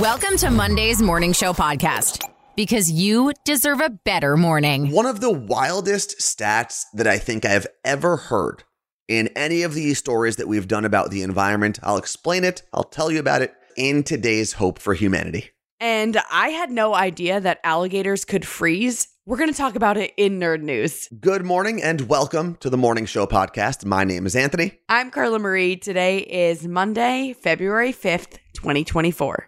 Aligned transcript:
Welcome 0.00 0.38
to 0.38 0.50
Monday's 0.50 1.02
Morning 1.02 1.34
Show 1.34 1.52
podcast 1.52 2.26
because 2.56 2.90
you 2.90 3.34
deserve 3.44 3.82
a 3.82 3.90
better 3.90 4.34
morning. 4.34 4.92
One 4.92 5.04
of 5.04 5.20
the 5.20 5.30
wildest 5.30 6.20
stats 6.20 6.84
that 6.94 7.06
I 7.06 7.18
think 7.18 7.44
I've 7.44 7.66
ever 7.84 8.16
heard 8.16 8.64
in 9.08 9.28
any 9.36 9.60
of 9.60 9.74
these 9.74 9.98
stories 9.98 10.36
that 10.36 10.48
we've 10.48 10.66
done 10.66 10.86
about 10.86 11.10
the 11.10 11.20
environment. 11.20 11.80
I'll 11.82 11.98
explain 11.98 12.44
it, 12.44 12.62
I'll 12.72 12.84
tell 12.84 13.12
you 13.12 13.20
about 13.20 13.42
it 13.42 13.52
in 13.76 14.02
today's 14.02 14.54
Hope 14.54 14.78
for 14.78 14.94
Humanity. 14.94 15.50
And 15.80 16.16
I 16.32 16.48
had 16.48 16.70
no 16.70 16.94
idea 16.94 17.38
that 17.38 17.60
alligators 17.62 18.24
could 18.24 18.46
freeze. 18.46 19.06
We're 19.26 19.36
going 19.36 19.52
to 19.52 19.56
talk 19.56 19.76
about 19.76 19.98
it 19.98 20.14
in 20.16 20.40
Nerd 20.40 20.62
News. 20.62 21.08
Good 21.20 21.44
morning 21.44 21.82
and 21.82 22.08
welcome 22.08 22.56
to 22.60 22.70
the 22.70 22.78
Morning 22.78 23.04
Show 23.04 23.26
podcast. 23.26 23.84
My 23.84 24.04
name 24.04 24.24
is 24.24 24.34
Anthony. 24.34 24.80
I'm 24.88 25.10
Carla 25.10 25.38
Marie. 25.38 25.76
Today 25.76 26.20
is 26.20 26.66
Monday, 26.66 27.34
February 27.38 27.92
5th, 27.92 28.38
2024. 28.54 29.46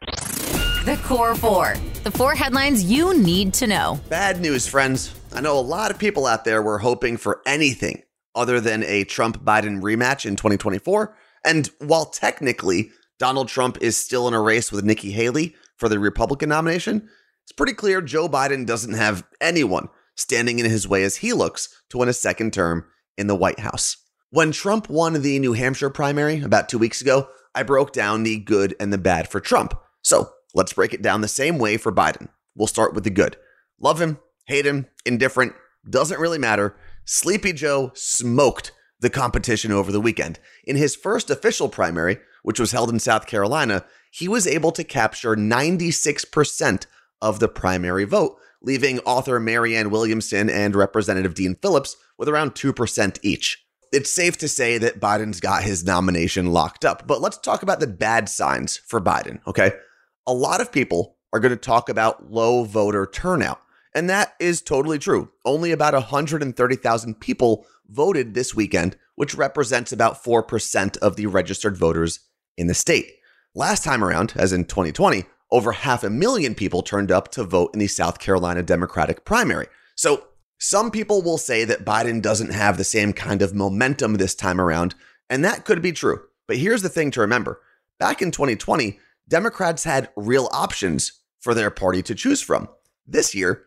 The 0.85 0.97
Core 1.05 1.37
Four. 1.37 1.75
The 2.03 2.11
four 2.11 2.35
headlines 2.35 2.83
you 2.83 3.17
need 3.17 3.55
to 3.55 3.69
know. 3.69 4.01
Bad 4.09 4.41
news, 4.41 4.67
friends. 4.67 5.15
I 5.33 5.41
know 5.41 5.57
a 5.57 5.61
lot 5.61 5.93
of 5.93 5.99
people 5.99 6.27
out 6.27 6.45
there 6.45 6.61
were 6.61 6.79
hoping 6.79 7.19
for 7.19 7.41
anything 7.47 8.03
other 8.35 8.61
than 8.61 8.83
a 8.83 9.05
Trump 9.05 9.45
Biden 9.45 9.81
rematch 9.81 10.27
in 10.27 10.35
2024. 10.35 11.17
And 11.45 11.71
while 11.79 12.07
technically 12.07 12.91
Donald 13.21 13.47
Trump 13.47 13.79
is 13.81 13.97
still 13.97 14.27
in 14.27 14.35
a 14.35 14.41
race 14.41 14.73
with 14.73 14.85
Nikki 14.85 15.13
Haley 15.13 15.55
for 15.77 15.89
the 15.89 16.01
Republican 16.01 16.49
nomination, 16.49 17.09
it's 17.45 17.53
pretty 17.53 17.75
clear 17.75 18.03
Joe 18.03 18.29
Biden 18.29 18.67
doesn't 18.67 18.95
have 18.95 19.23
anyone 19.41 19.89
standing 20.17 20.59
in 20.59 20.69
his 20.69 20.89
way 20.89 21.05
as 21.05 21.19
he 21.19 21.33
looks 21.33 21.69
to 21.91 21.99
win 21.99 22.09
a 22.09 22.13
second 22.13 22.53
term 22.53 22.87
in 23.17 23.29
the 23.29 23.37
White 23.37 23.61
House. 23.61 23.99
When 24.31 24.51
Trump 24.51 24.91
won 24.91 25.13
the 25.13 25.39
New 25.39 25.53
Hampshire 25.53 25.91
primary 25.91 26.43
about 26.43 26.69
two 26.69 26.79
weeks 26.79 27.01
ago, 27.01 27.29
I 27.55 27.63
broke 27.63 27.93
down 27.93 28.25
the 28.25 28.41
good 28.41 28.75
and 28.81 28.93
the 28.93 28.99
bad 28.99 29.29
for 29.29 29.39
Trump. 29.39 29.75
So 30.03 30.33
let's 30.55 30.73
break 30.73 30.93
it 30.93 31.03
down 31.03 31.21
the 31.21 31.29
same 31.29 31.59
way 31.59 31.77
for 31.77 31.93
Biden. 31.93 32.29
We'll 32.55 32.67
start 32.67 32.95
with 32.95 33.05
the 33.05 33.11
good. 33.11 33.37
Love 33.81 34.01
him, 34.01 34.19
hate 34.47 34.67
him, 34.67 34.87
indifferent, 35.05 35.55
doesn't 35.89 36.21
really 36.21 36.39
matter. 36.39 36.77
Sleepy 37.05 37.53
Joe 37.53 37.91
smoked 37.95 38.73
the 39.01 39.11
competition 39.11 39.73
over 39.73 39.91
the 39.91 40.01
weekend. 40.01 40.39
In 40.65 40.77
his 40.77 40.95
first 40.95 41.31
official 41.31 41.69
primary, 41.69 42.19
which 42.43 42.61
was 42.61 42.73
held 42.73 42.91
in 42.91 43.01
South 43.01 43.27
Carolina, 43.27 43.85
he 44.11 44.29
was 44.29 44.47
able 44.47 44.73
to 44.73 44.85
capture 44.85 45.35
96% 45.35 46.87
of 47.21 47.41
the 47.41 47.49
primary 47.49 48.05
vote, 48.05 48.37
leaving 48.61 49.01
author 49.01 49.41
Marianne 49.41 49.91
Williamson 49.91 50.49
and 50.49 50.77
Representative 50.77 51.35
Dean 51.35 51.57
Phillips 51.57 51.97
with 52.19 52.29
around 52.29 52.55
2% 52.55 53.19
each. 53.23 53.65
It's 53.93 54.11
safe 54.11 54.39
to 54.39 54.49
say 54.49 54.79
that 54.79 55.01
Biden's 55.01 55.41
got 55.41 55.65
his 55.65 55.85
nomination 55.85 56.53
locked 56.53 56.85
up, 56.85 57.07
but 57.07 57.21
let's 57.21 57.39
talk 57.39 57.63
about 57.63 57.81
the 57.81 57.87
bad 57.87 58.29
signs 58.29 58.77
for 58.77 59.01
Biden, 59.01 59.41
okay? 59.47 59.73
A 60.27 60.33
lot 60.33 60.61
of 60.61 60.73
people 60.73 61.17
are 61.33 61.41
going 61.41 61.51
to 61.51 61.57
talk 61.57 61.89
about 61.89 62.31
low 62.31 62.65
voter 62.65 63.07
turnout. 63.07 63.61
And 63.95 64.09
that 64.09 64.35
is 64.41 64.63
totally 64.63 64.99
true. 64.99 65.31
Only 65.45 65.71
about 65.73 65.95
130,000 65.95 67.21
people 67.21 67.67
voted 67.89 68.35
this 68.35 68.55
weekend, 68.55 68.97
which 69.17 69.35
represents 69.35 69.93
about 69.93 70.23
4% 70.23 70.97
of 70.99 71.17
the 71.17 71.27
registered 71.27 71.77
voters 71.77 72.21
in 72.57 72.67
the 72.67 72.75
state. 72.75 73.13
Last 73.55 73.85
time 73.85 74.03
around, 74.03 74.33
as 74.37 74.53
in 74.53 74.65
2020, 74.65 75.25
over 75.51 75.73
half 75.73 76.03
a 76.03 76.11
million 76.11 76.55
people 76.55 76.83
turned 76.83 77.13
up 77.13 77.31
to 77.33 77.45
vote 77.45 77.71
in 77.75 77.81
the 77.81 77.87
South 77.87 78.19
Carolina 78.19 78.63
Democratic 78.63 79.27
primary. 79.27 79.67
So 79.95 80.29
some 80.59 80.91
people 80.91 81.21
will 81.21 81.39
say 81.39 81.65
that 81.65 81.85
Biden 81.85 82.23
doesn't 82.23 82.53
have 82.53 82.79
the 82.79 82.85
same 82.85 83.13
kind 83.13 83.43
of 83.43 83.55
momentum 83.55 84.15
this 84.15 84.35
time 84.35 84.61
around, 84.61 84.95
and 85.29 85.45
that 85.45 85.67
could 85.67 85.83
be 85.83 85.93
true. 85.93 86.23
But 86.49 86.57
here's 86.57 86.83
the 86.83 86.89
thing 86.89 87.11
to 87.11 87.21
remember 87.21 87.61
back 87.99 88.23
in 88.23 88.31
2020, 88.31 88.99
Democrats 89.29 89.85
had 89.85 90.11
real 90.17 90.49
options 90.53 91.21
for 91.41 91.55
their 91.55 91.71
party 91.71 92.03
to 92.03 92.15
choose 92.15 92.41
from. 92.41 92.69
This 93.07 93.35
year, 93.35 93.65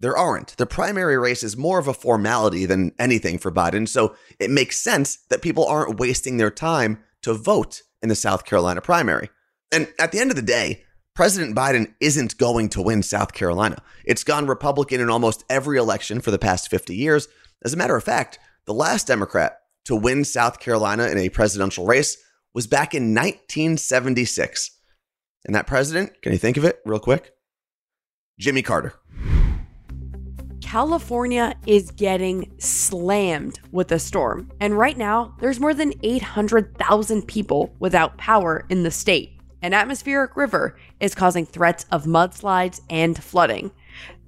there 0.00 0.16
aren't. 0.16 0.56
The 0.56 0.66
primary 0.66 1.16
race 1.16 1.42
is 1.42 1.56
more 1.56 1.78
of 1.78 1.88
a 1.88 1.94
formality 1.94 2.66
than 2.66 2.92
anything 2.98 3.38
for 3.38 3.50
Biden, 3.50 3.88
so 3.88 4.14
it 4.38 4.50
makes 4.50 4.78
sense 4.78 5.16
that 5.30 5.42
people 5.42 5.66
aren't 5.66 5.98
wasting 5.98 6.36
their 6.36 6.50
time 6.50 7.02
to 7.22 7.34
vote 7.34 7.82
in 8.02 8.08
the 8.08 8.14
South 8.14 8.44
Carolina 8.44 8.80
primary. 8.80 9.30
And 9.72 9.88
at 9.98 10.12
the 10.12 10.20
end 10.20 10.30
of 10.30 10.36
the 10.36 10.42
day, 10.42 10.84
President 11.14 11.56
Biden 11.56 11.94
isn't 12.00 12.38
going 12.38 12.68
to 12.70 12.82
win 12.82 13.02
South 13.02 13.32
Carolina. 13.32 13.82
It's 14.04 14.24
gone 14.24 14.46
Republican 14.46 15.00
in 15.00 15.08
almost 15.08 15.44
every 15.48 15.78
election 15.78 16.20
for 16.20 16.30
the 16.30 16.38
past 16.38 16.68
50 16.68 16.94
years. 16.94 17.28
As 17.64 17.72
a 17.72 17.76
matter 17.76 17.96
of 17.96 18.04
fact, 18.04 18.38
the 18.66 18.74
last 18.74 19.06
Democrat 19.06 19.58
to 19.84 19.94
win 19.94 20.24
South 20.24 20.58
Carolina 20.58 21.06
in 21.06 21.18
a 21.18 21.28
presidential 21.28 21.86
race 21.86 22.16
was 22.52 22.66
back 22.66 22.94
in 22.94 23.14
1976. 23.14 24.70
And 25.44 25.54
that 25.54 25.66
president, 25.66 26.20
can 26.22 26.32
you 26.32 26.38
think 26.38 26.56
of 26.56 26.64
it 26.64 26.80
real 26.84 26.98
quick? 26.98 27.34
Jimmy 28.38 28.62
Carter. 28.62 28.94
California 30.60 31.54
is 31.66 31.90
getting 31.92 32.52
slammed 32.58 33.60
with 33.70 33.92
a 33.92 33.98
storm. 33.98 34.50
And 34.58 34.76
right 34.76 34.96
now, 34.96 35.36
there's 35.38 35.60
more 35.60 35.74
than 35.74 35.92
800,000 36.02 37.28
people 37.28 37.74
without 37.78 38.18
power 38.18 38.64
in 38.68 38.82
the 38.82 38.90
state. 38.90 39.38
An 39.62 39.72
atmospheric 39.72 40.36
river 40.36 40.76
is 40.98 41.14
causing 41.14 41.46
threats 41.46 41.86
of 41.92 42.06
mudslides 42.06 42.80
and 42.90 43.22
flooding. 43.22 43.70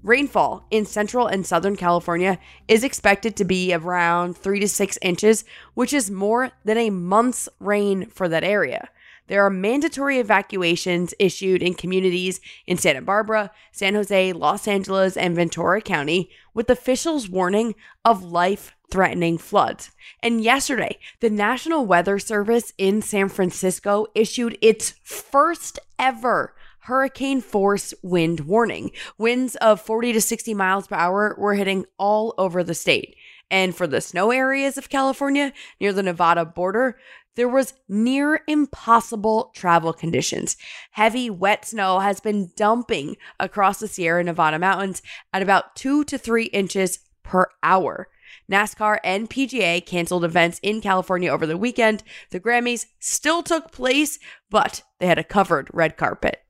Rainfall 0.03 0.67
in 0.71 0.87
central 0.87 1.27
and 1.27 1.45
southern 1.45 1.75
California 1.75 2.39
is 2.69 2.85
expected 2.85 3.35
to 3.37 3.45
be 3.45 3.75
around 3.75 4.37
3 4.37 4.61
to 4.61 4.69
6 4.69 4.99
inches, 5.03 5.45
which 5.75 5.93
is 5.93 6.13
more 6.13 6.53
than 6.65 6.79
a 6.79 6.91
month's 6.91 7.49
rain 7.59 8.07
for 8.07 8.29
that 8.29 8.45
area. 8.45 8.89
There 9.29 9.45
are 9.45 9.51
mandatory 9.51 10.19
evacuations 10.19 11.15
issued 11.19 11.63
in 11.63 11.75
communities 11.75 12.41
in 12.67 12.77
Santa 12.77 13.03
Barbara, 13.03 13.51
San 13.73 13.95
Jose, 13.95 14.33
Los 14.33 14.69
Angeles, 14.69 15.17
and 15.17 15.35
Ventura 15.35 15.81
County, 15.81 16.31
with 16.55 16.71
officials 16.71 17.29
warning 17.29 17.75
of 18.05 18.23
life 18.23 18.75
threatening 18.91 19.37
floods. 19.37 19.91
And 20.23 20.43
yesterday, 20.43 20.99
the 21.21 21.31
National 21.31 21.85
Weather 21.85 22.19
Service 22.19 22.73
in 22.79 23.03
San 23.03 23.29
Francisco 23.29 24.07
issued 24.15 24.57
its 24.61 24.95
first 25.03 25.79
ever 25.99 26.55
hurricane 26.87 27.41
force 27.41 27.93
wind 28.03 28.41
warning. 28.41 28.93
Winds 29.19 29.57
of 29.57 29.81
40 29.81 30.13
to 30.13 30.21
60 30.21 30.55
miles 30.55 30.87
per 30.87 30.95
hour 30.95 31.35
were 31.37 31.55
hitting 31.55 31.85
all 31.99 32.33
over 32.39 32.63
the 32.63 32.75
state. 32.75 33.17
And 33.51 33.77
for 33.77 33.87
the 33.87 34.01
snow 34.01 34.31
areas 34.31 34.79
of 34.79 34.89
California 34.89 35.53
near 35.81 35.93
the 35.93 36.03
Nevada 36.03 36.45
border, 36.45 36.99
there 37.37 37.49
was 37.49 37.75
near 37.89 38.41
impossible 38.49 39.53
travel 39.55 39.93
conditions. 39.93 40.57
Heavy, 40.93 41.31
wet 41.31 41.65
snow 41.67 42.01
has 42.01 42.19
been 42.21 42.51
dumping 42.57 43.17
across 43.39 43.79
the 43.79 43.89
Sierra 43.89 44.25
Nevada 44.25 44.59
mountains 44.59 45.03
at 45.33 45.43
about 45.43 45.77
two 45.77 46.03
to 46.05 46.19
three 46.19 46.47
inches 46.47 46.99
per 47.23 47.47
hour. 47.63 48.09
NASCAR 48.51 48.99
and 49.05 49.29
PGA 49.29 49.85
canceled 49.85 50.25
events 50.25 50.61
in 50.63 50.81
California 50.81 51.31
over 51.31 51.47
the 51.47 51.57
weekend. 51.57 52.03
The 52.31 52.41
Grammys 52.41 52.87
still 52.99 53.43
took 53.43 53.73
place, 53.73 54.19
but 54.51 54.83
they 54.99 55.07
had 55.07 55.19
a 55.19 55.25
covered 55.25 55.69
red 55.73 55.97
carpet. 55.97 56.43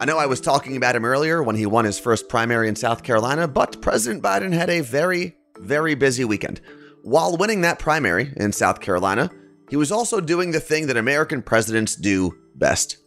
I 0.00 0.04
know 0.04 0.18
I 0.18 0.26
was 0.26 0.40
talking 0.40 0.76
about 0.76 0.94
him 0.94 1.04
earlier 1.04 1.42
when 1.42 1.56
he 1.56 1.66
won 1.66 1.84
his 1.84 1.98
first 1.98 2.28
primary 2.28 2.68
in 2.68 2.76
South 2.76 3.02
Carolina, 3.02 3.48
but 3.48 3.80
President 3.82 4.22
Biden 4.22 4.52
had 4.52 4.70
a 4.70 4.80
very, 4.80 5.36
very 5.58 5.94
busy 5.94 6.24
weekend. 6.24 6.60
While 7.08 7.38
winning 7.38 7.62
that 7.62 7.78
primary 7.78 8.34
in 8.36 8.52
South 8.52 8.82
Carolina, 8.82 9.30
he 9.70 9.76
was 9.76 9.90
also 9.90 10.20
doing 10.20 10.50
the 10.50 10.60
thing 10.60 10.88
that 10.88 10.98
American 10.98 11.40
presidents 11.40 11.96
do 11.96 12.36
best 12.54 12.98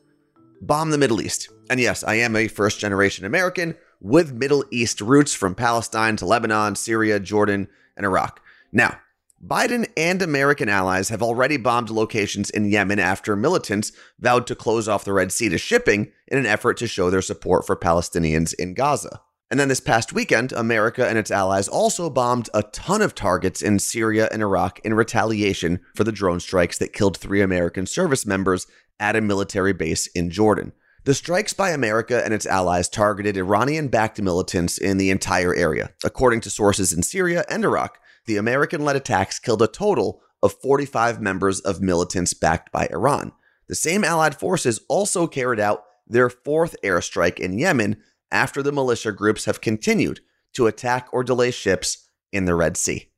bomb 0.59 0.89
the 0.89 0.97
Middle 0.97 1.22
East. 1.22 1.50
And 1.69 1.79
yes, 1.79 2.03
I 2.03 2.16
am 2.16 2.35
a 2.35 2.47
first 2.47 2.79
generation 2.79 3.25
American 3.25 3.75
with 4.00 4.34
Middle 4.34 4.66
East 4.72 5.01
roots 5.01 5.35
from 5.35 5.53
Palestine 5.53 6.16
to 6.16 6.25
Lebanon, 6.25 6.75
Syria, 6.75 7.19
Jordan, 7.19 7.67
and 7.95 8.03
Iraq. 8.03 8.41
Now, 8.72 8.97
Biden 9.45 9.88
and 9.95 10.23
American 10.23 10.67
allies 10.67 11.09
have 11.09 11.22
already 11.22 11.57
bombed 11.57 11.91
locations 11.91 12.50
in 12.50 12.72
Yemen 12.72 12.97
after 12.97 13.35
militants 13.35 13.91
vowed 14.19 14.47
to 14.47 14.56
close 14.56 14.88
off 14.88 15.06
the 15.06 15.13
Red 15.13 15.31
Sea 15.31 15.50
to 15.50 15.59
shipping 15.59 16.11
in 16.28 16.40
an 16.40 16.47
effort 16.47 16.78
to 16.78 16.87
show 16.87 17.11
their 17.11 17.22
support 17.22 17.67
for 17.67 17.76
Palestinians 17.76 18.55
in 18.55 18.73
Gaza. 18.73 19.22
And 19.52 19.59
then 19.59 19.68
this 19.68 19.82
past 19.82 20.14
weekend, 20.14 20.53
America 20.53 21.06
and 21.06 21.18
its 21.18 21.30
allies 21.30 21.68
also 21.68 22.09
bombed 22.09 22.50
a 22.53 22.64
ton 22.64 23.02
of 23.02 23.14
targets 23.14 23.62
in 23.62 23.80
Syria 23.80 24.30
and 24.32 24.42
Iraq 24.42 24.80
in 24.86 24.94
retaliation 24.94 25.82
for 25.94 26.06
the 26.06 26.12
drone 26.14 26.40
strikes 26.40 26.78
that 26.78 26.94
killed 26.94 27.18
three 27.18 27.42
American 27.42 27.86
service 27.86 28.26
members 28.26 28.66
at 28.98 29.18
a 29.18 29.22
military 29.22 29.74
base 29.74 30.08
in 30.08 30.30
Jordan. 30.30 30.72
The 31.03 31.14
strikes 31.14 31.52
by 31.52 31.72
America 31.72 32.24
and 32.24 32.34
its 32.34 32.46
allies 32.46 32.88
targeted 32.88 33.36
Iranian 33.36 33.90
backed 33.90 34.22
militants 34.22 34.78
in 34.78 34.98
the 34.98 35.09
entire 35.09 35.53
area. 35.53 35.92
According 36.06 36.40
to 36.42 36.50
sources 36.50 36.94
in 36.94 37.03
Syria 37.03 37.44
and 37.50 37.66
Iraq, 37.66 38.00
the 38.28 38.38
American 38.38 38.86
led 38.86 38.96
attacks 38.96 39.38
killed 39.38 39.62
a 39.62 39.68
total 39.68 40.22
of 40.42 40.53
45 40.62 41.20
members 41.20 41.59
of 41.59 41.82
militants 41.82 42.34
backed 42.34 42.72
by 42.72 42.88
Iran. 42.90 43.34
The 43.68 43.76
same 43.76 44.06
allied 44.06 44.36
forces 44.36 44.80
also 44.88 45.28
carried 45.28 45.59
out 45.59 45.84
their 46.08 46.30
fourth 46.30 46.76
airstrike 46.84 47.40
in 47.40 47.58
Yemen 47.58 47.98
after 48.31 48.63
the 48.63 48.72
militia 48.72 49.11
groups 49.11 49.45
have 49.45 49.61
continued 49.61 50.22
to 50.53 50.67
attack 50.67 51.07
or 51.11 51.23
delay 51.23 51.51
ships 51.51 52.09
in 52.31 52.45
the 52.45 52.55
Red 52.55 52.78
Sea. 52.78 53.09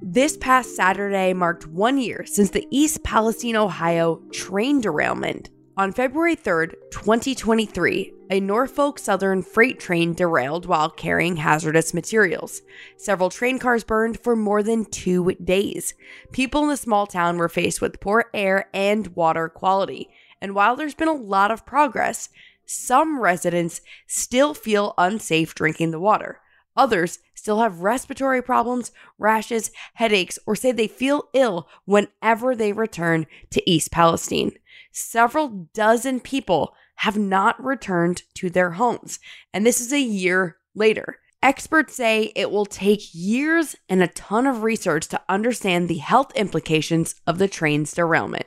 This 0.00 0.36
past 0.36 0.76
Saturday 0.76 1.32
marked 1.32 1.66
one 1.66 1.98
year 1.98 2.24
since 2.24 2.50
the 2.50 2.66
East 2.70 3.02
Palestine, 3.02 3.56
Ohio 3.56 4.22
train 4.32 4.80
derailment 4.80 5.50
On 5.76 5.92
February 5.92 6.34
3rd, 6.34 6.72
2023, 6.90 8.12
a 8.30 8.40
Norfolk 8.40 8.98
Southern 8.98 9.42
freight 9.42 9.78
train 9.78 10.12
derailed 10.12 10.66
while 10.66 10.90
carrying 10.90 11.36
hazardous 11.36 11.94
materials. 11.94 12.62
Several 12.96 13.30
train 13.30 13.58
cars 13.58 13.84
burned 13.84 14.18
for 14.20 14.34
more 14.34 14.62
than 14.62 14.84
two 14.86 15.32
days. 15.44 15.94
People 16.32 16.62
in 16.64 16.68
the 16.68 16.76
small 16.76 17.06
town 17.06 17.36
were 17.36 17.48
faced 17.48 17.80
with 17.80 18.00
poor 18.00 18.24
air 18.34 18.68
and 18.74 19.14
water 19.14 19.48
quality. 19.48 20.08
And 20.40 20.54
while 20.54 20.74
there's 20.74 20.94
been 20.94 21.08
a 21.08 21.12
lot 21.12 21.50
of 21.50 21.64
progress, 21.64 22.28
some 22.68 23.18
residents 23.18 23.80
still 24.06 24.52
feel 24.52 24.94
unsafe 24.98 25.54
drinking 25.54 25.90
the 25.90 25.98
water. 26.00 26.40
Others 26.76 27.18
still 27.34 27.60
have 27.60 27.80
respiratory 27.80 28.42
problems, 28.42 28.92
rashes, 29.18 29.70
headaches, 29.94 30.38
or 30.46 30.54
say 30.54 30.70
they 30.70 30.86
feel 30.86 31.28
ill 31.32 31.68
whenever 31.86 32.54
they 32.54 32.72
return 32.72 33.26
to 33.50 33.68
East 33.68 33.90
Palestine. 33.90 34.52
Several 34.92 35.68
dozen 35.72 36.20
people 36.20 36.74
have 36.96 37.16
not 37.16 37.62
returned 37.62 38.22
to 38.34 38.50
their 38.50 38.72
homes, 38.72 39.18
and 39.52 39.64
this 39.64 39.80
is 39.80 39.92
a 39.92 40.00
year 40.00 40.58
later. 40.74 41.18
Experts 41.42 41.94
say 41.94 42.32
it 42.36 42.50
will 42.50 42.66
take 42.66 43.14
years 43.14 43.76
and 43.88 44.02
a 44.02 44.08
ton 44.08 44.46
of 44.46 44.62
research 44.62 45.06
to 45.08 45.20
understand 45.28 45.88
the 45.88 45.98
health 45.98 46.32
implications 46.34 47.14
of 47.26 47.38
the 47.38 47.48
train's 47.48 47.92
derailment. 47.92 48.46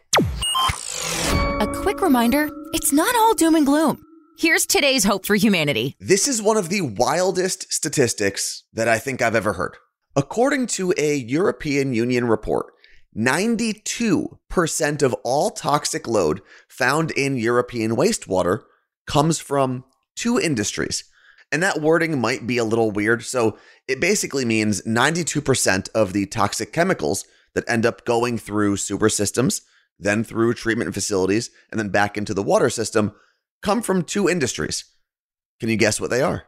A 1.62 1.68
quick 1.82 2.02
reminder 2.02 2.50
it's 2.74 2.92
not 2.92 3.16
all 3.16 3.34
doom 3.34 3.56
and 3.56 3.66
gloom. 3.66 4.06
Here's 4.42 4.66
today's 4.66 5.04
hope 5.04 5.28
for 5.28 5.36
humanity. 5.36 5.96
This 6.00 6.28
is 6.28 6.42
one 6.42 6.58
of 6.58 6.70
the 6.70 6.82
wildest 6.82 7.72
statistics 7.72 8.64
that 8.74 8.88
I 8.88 8.98
think 8.98 9.22
I've 9.22 9.36
ever 9.36 9.54
heard. 9.54 9.78
According 10.16 10.66
to 10.78 10.96
a 10.98 11.16
European 11.16 11.94
Union 11.94 12.26
report, 12.26 12.74
92% 13.16 15.04
of 15.04 15.14
all 15.24 15.52
toxic 15.52 16.08
load 16.08 16.42
found 16.68 17.12
in 17.12 17.38
European 17.38 17.96
wastewater 17.96 18.64
comes 19.06 19.38
from 19.38 19.84
two 20.16 20.40
industries. 20.40 21.04
And 21.52 21.62
that 21.62 21.80
wording 21.80 22.20
might 22.20 22.48
be 22.48 22.58
a 22.58 22.66
little 22.66 22.90
weird. 22.90 23.22
So 23.22 23.60
it 23.88 24.02
basically 24.02 24.44
means 24.44 24.82
92% 24.82 25.88
of 25.94 26.14
the 26.14 26.26
toxic 26.26 26.74
chemicals 26.74 27.26
that 27.54 27.70
end 27.70 27.86
up 27.86 28.06
going 28.06 28.40
through 28.40 28.78
sewer 28.78 29.10
systems, 29.10 29.62
then 30.00 30.24
through 30.24 30.56
treatment 30.56 30.96
facilities, 30.96 31.52
and 31.70 31.80
then 31.80 31.90
back 31.90 32.18
into 32.18 32.34
the 32.34 32.42
water 32.42 32.72
system 32.72 33.14
come 33.62 33.81
from 33.81 34.04
two 34.04 34.30
industries. 34.30 34.86
Can 35.60 35.69
you 35.69 35.78
guess 35.78 36.02
what 36.02 36.10
they 36.10 36.22
are? 36.22 36.44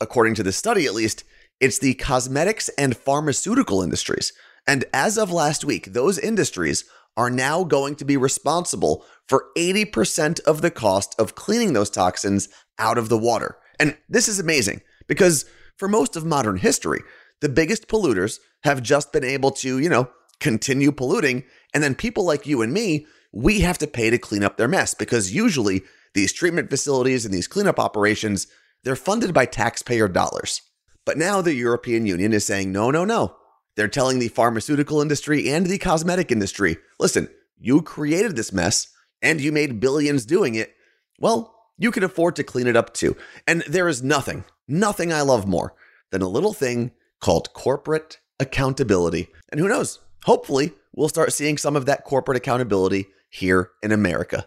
According 0.00 0.34
to 0.36 0.42
the 0.42 0.52
study, 0.52 0.86
at 0.86 0.94
least, 0.94 1.24
it's 1.60 1.78
the 1.78 1.94
cosmetics 1.94 2.68
and 2.70 2.96
pharmaceutical 2.96 3.82
industries. 3.82 4.32
And 4.66 4.84
as 4.92 5.18
of 5.18 5.30
last 5.30 5.64
week, 5.64 5.92
those 5.92 6.18
industries 6.18 6.84
are 7.16 7.30
now 7.30 7.64
going 7.64 7.96
to 7.96 8.04
be 8.04 8.16
responsible 8.16 9.04
for 9.28 9.46
80% 9.56 10.40
of 10.40 10.62
the 10.62 10.70
cost 10.70 11.14
of 11.18 11.34
cleaning 11.34 11.72
those 11.72 11.90
toxins 11.90 12.48
out 12.78 12.98
of 12.98 13.08
the 13.08 13.18
water. 13.18 13.58
And 13.78 13.96
this 14.08 14.28
is 14.28 14.38
amazing 14.38 14.80
because 15.06 15.44
for 15.76 15.88
most 15.88 16.16
of 16.16 16.24
modern 16.24 16.56
history, 16.56 17.00
the 17.40 17.48
biggest 17.48 17.88
polluters 17.88 18.38
have 18.64 18.82
just 18.82 19.12
been 19.12 19.24
able 19.24 19.50
to, 19.50 19.78
you 19.78 19.88
know, 19.88 20.10
continue 20.40 20.92
polluting. 20.92 21.44
And 21.74 21.82
then 21.82 21.94
people 21.94 22.24
like 22.24 22.46
you 22.46 22.62
and 22.62 22.72
me, 22.72 23.06
we 23.32 23.60
have 23.60 23.78
to 23.78 23.86
pay 23.86 24.10
to 24.10 24.18
clean 24.18 24.42
up 24.42 24.56
their 24.56 24.68
mess 24.68 24.94
because 24.94 25.34
usually 25.34 25.82
these 26.14 26.32
treatment 26.32 26.70
facilities 26.70 27.24
and 27.24 27.32
these 27.32 27.46
cleanup 27.46 27.78
operations, 27.78 28.46
they're 28.82 28.96
funded 28.96 29.32
by 29.32 29.46
taxpayer 29.46 30.08
dollars. 30.08 30.62
But 31.04 31.18
now 31.18 31.40
the 31.40 31.54
European 31.54 32.06
Union 32.06 32.32
is 32.32 32.44
saying, 32.44 32.72
no, 32.72 32.90
no, 32.90 33.04
no. 33.04 33.36
They're 33.76 33.88
telling 33.88 34.18
the 34.18 34.28
pharmaceutical 34.28 35.00
industry 35.00 35.48
and 35.48 35.66
the 35.66 35.78
cosmetic 35.78 36.30
industry, 36.32 36.76
listen, 36.98 37.28
you 37.58 37.82
created 37.82 38.36
this 38.36 38.52
mess 38.52 38.88
and 39.22 39.40
you 39.40 39.52
made 39.52 39.80
billions 39.80 40.26
doing 40.26 40.54
it. 40.54 40.74
Well, 41.18 41.54
you 41.78 41.90
can 41.90 42.02
afford 42.02 42.36
to 42.36 42.44
clean 42.44 42.66
it 42.66 42.76
up 42.76 42.92
too. 42.92 43.16
And 43.46 43.62
there 43.62 43.88
is 43.88 44.02
nothing, 44.02 44.44
nothing 44.66 45.12
I 45.12 45.22
love 45.22 45.46
more 45.46 45.74
than 46.10 46.22
a 46.22 46.28
little 46.28 46.52
thing 46.52 46.90
called 47.20 47.52
corporate 47.52 48.18
accountability. 48.38 49.28
And 49.50 49.60
who 49.60 49.68
knows? 49.68 50.00
Hopefully, 50.24 50.72
we'll 50.94 51.08
start 51.08 51.32
seeing 51.32 51.56
some 51.56 51.76
of 51.76 51.86
that 51.86 52.04
corporate 52.04 52.36
accountability 52.36 53.06
here 53.30 53.70
in 53.82 53.92
America. 53.92 54.46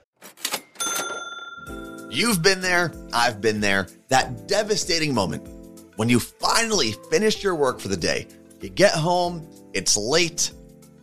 You've 2.10 2.44
been 2.44 2.62
there, 2.62 2.94
I've 3.12 3.42
been 3.42 3.60
there. 3.60 3.88
That 4.10 4.48
devastating 4.48 5.16
moment 5.16 5.48
when 5.96 6.10
you 6.10 6.20
finally 6.20 6.94
finished 7.10 7.44
your 7.44 7.56
work 7.56 7.80
for 7.80 7.88
the 7.88 7.98
day. 7.98 8.28
You 8.62 8.70
get 8.70 8.92
home, 8.92 9.48
it's 9.74 9.98
late, 9.98 10.52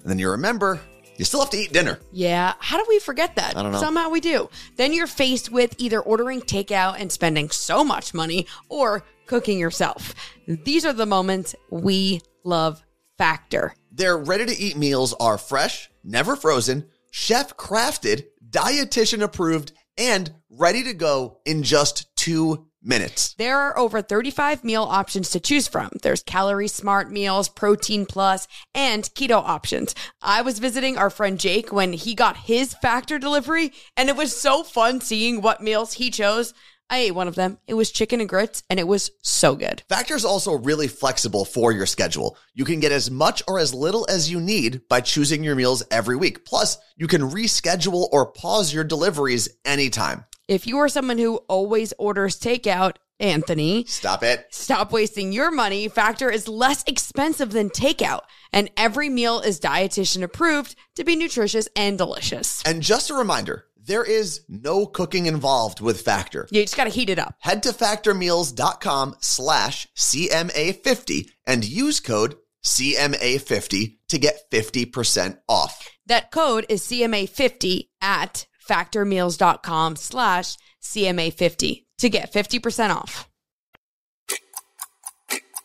and 0.02 0.10
then 0.10 0.18
you 0.18 0.30
remember 0.30 0.80
you 1.20 1.26
still 1.26 1.40
have 1.40 1.50
to 1.50 1.58
eat 1.58 1.74
dinner. 1.74 1.98
Yeah. 2.12 2.54
How 2.60 2.78
do 2.78 2.86
we 2.88 2.98
forget 2.98 3.34
that? 3.34 3.54
I 3.54 3.62
don't 3.62 3.72
know. 3.72 3.78
Somehow 3.78 4.08
we 4.08 4.20
do. 4.20 4.48
Then 4.76 4.94
you're 4.94 5.06
faced 5.06 5.52
with 5.52 5.74
either 5.76 6.00
ordering 6.00 6.40
takeout 6.40 6.96
and 6.98 7.12
spending 7.12 7.50
so 7.50 7.84
much 7.84 8.14
money 8.14 8.46
or 8.70 9.04
cooking 9.26 9.58
yourself. 9.58 10.14
These 10.46 10.86
are 10.86 10.94
the 10.94 11.04
moments 11.04 11.54
we 11.68 12.22
love 12.42 12.82
Factor. 13.18 13.74
Their 13.92 14.16
ready 14.16 14.46
to 14.46 14.58
eat 14.58 14.78
meals 14.78 15.12
are 15.20 15.36
fresh, 15.36 15.90
never 16.02 16.36
frozen, 16.36 16.86
chef 17.10 17.56
crafted, 17.56 18.24
dietitian 18.48 19.22
approved, 19.22 19.72
and 19.96 20.32
ready 20.48 20.82
to 20.84 20.94
go 20.94 21.38
in 21.44 21.62
just 21.62 22.14
two 22.16 22.66
minutes. 22.82 23.34
There 23.34 23.58
are 23.58 23.78
over 23.78 24.00
35 24.00 24.64
meal 24.64 24.82
options 24.82 25.30
to 25.30 25.40
choose 25.40 25.68
from. 25.68 25.90
There's 26.02 26.22
calorie 26.22 26.68
smart 26.68 27.10
meals, 27.10 27.48
protein 27.48 28.06
plus, 28.06 28.48
and 28.74 29.04
keto 29.14 29.36
options. 29.36 29.94
I 30.22 30.42
was 30.42 30.58
visiting 30.58 30.96
our 30.96 31.10
friend 31.10 31.38
Jake 31.38 31.72
when 31.72 31.92
he 31.92 32.14
got 32.14 32.36
his 32.36 32.74
factor 32.74 33.18
delivery, 33.18 33.72
and 33.96 34.08
it 34.08 34.16
was 34.16 34.38
so 34.38 34.62
fun 34.62 35.00
seeing 35.00 35.42
what 35.42 35.62
meals 35.62 35.94
he 35.94 36.10
chose. 36.10 36.54
I 36.90 36.98
ate 36.98 37.14
one 37.14 37.28
of 37.28 37.36
them. 37.36 37.58
It 37.68 37.74
was 37.74 37.92
chicken 37.92 38.20
and 38.20 38.28
grits, 38.28 38.64
and 38.68 38.80
it 38.80 38.88
was 38.88 39.12
so 39.22 39.54
good. 39.54 39.84
Factor 39.88 40.16
is 40.16 40.24
also 40.24 40.54
really 40.58 40.88
flexible 40.88 41.44
for 41.44 41.70
your 41.70 41.86
schedule. 41.86 42.36
You 42.52 42.64
can 42.64 42.80
get 42.80 42.90
as 42.90 43.10
much 43.10 43.42
or 43.46 43.58
as 43.60 43.72
little 43.72 44.06
as 44.10 44.30
you 44.30 44.40
need 44.40 44.82
by 44.88 45.00
choosing 45.00 45.44
your 45.44 45.54
meals 45.54 45.84
every 45.92 46.16
week. 46.16 46.44
Plus, 46.44 46.76
you 46.96 47.06
can 47.06 47.22
reschedule 47.22 48.08
or 48.10 48.26
pause 48.32 48.74
your 48.74 48.84
deliveries 48.84 49.48
anytime. 49.64 50.24
If 50.48 50.66
you 50.66 50.78
are 50.78 50.88
someone 50.88 51.18
who 51.18 51.36
always 51.48 51.94
orders 51.96 52.38
takeout, 52.40 52.96
Anthony, 53.20 53.84
Stop 53.84 54.22
it. 54.22 54.46
stop 54.50 54.92
wasting 54.92 55.30
your 55.30 55.50
money. 55.50 55.88
Factor 55.88 56.30
is 56.30 56.48
less 56.48 56.82
expensive 56.86 57.52
than 57.52 57.68
takeout, 57.68 58.22
and 58.50 58.70
every 58.78 59.10
meal 59.10 59.40
is 59.40 59.60
dietitian 59.60 60.22
approved 60.22 60.74
to 60.96 61.04
be 61.04 61.14
nutritious 61.16 61.68
and 61.76 61.98
delicious. 61.98 62.62
And 62.64 62.82
just 62.82 63.10
a 63.10 63.14
reminder, 63.14 63.66
there 63.90 64.04
is 64.04 64.42
no 64.48 64.86
cooking 64.86 65.26
involved 65.26 65.80
with 65.80 66.00
Factor. 66.00 66.46
You 66.52 66.62
just 66.62 66.76
got 66.76 66.84
to 66.84 66.90
heat 66.90 67.10
it 67.10 67.18
up. 67.18 67.34
Head 67.40 67.64
to 67.64 67.70
factormeals.com 67.70 69.16
slash 69.18 69.88
CMA50 69.96 71.28
and 71.44 71.64
use 71.64 71.98
code 71.98 72.36
CMA50 72.64 73.98
to 74.08 74.18
get 74.18 74.48
50% 74.52 75.38
off. 75.48 75.88
That 76.06 76.30
code 76.30 76.66
is 76.68 76.82
CMA50 76.82 77.88
at 78.00 78.46
factormeals.com 78.68 79.96
slash 79.96 80.56
CMA50 80.80 81.84
to 81.98 82.08
get 82.08 82.32
50% 82.32 82.94
off. 82.94 83.28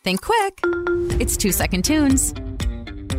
Think 0.04 0.22
quick. 0.22 0.62
It's 1.20 1.38
two 1.38 1.52
second 1.52 1.86
tunes. 1.86 2.34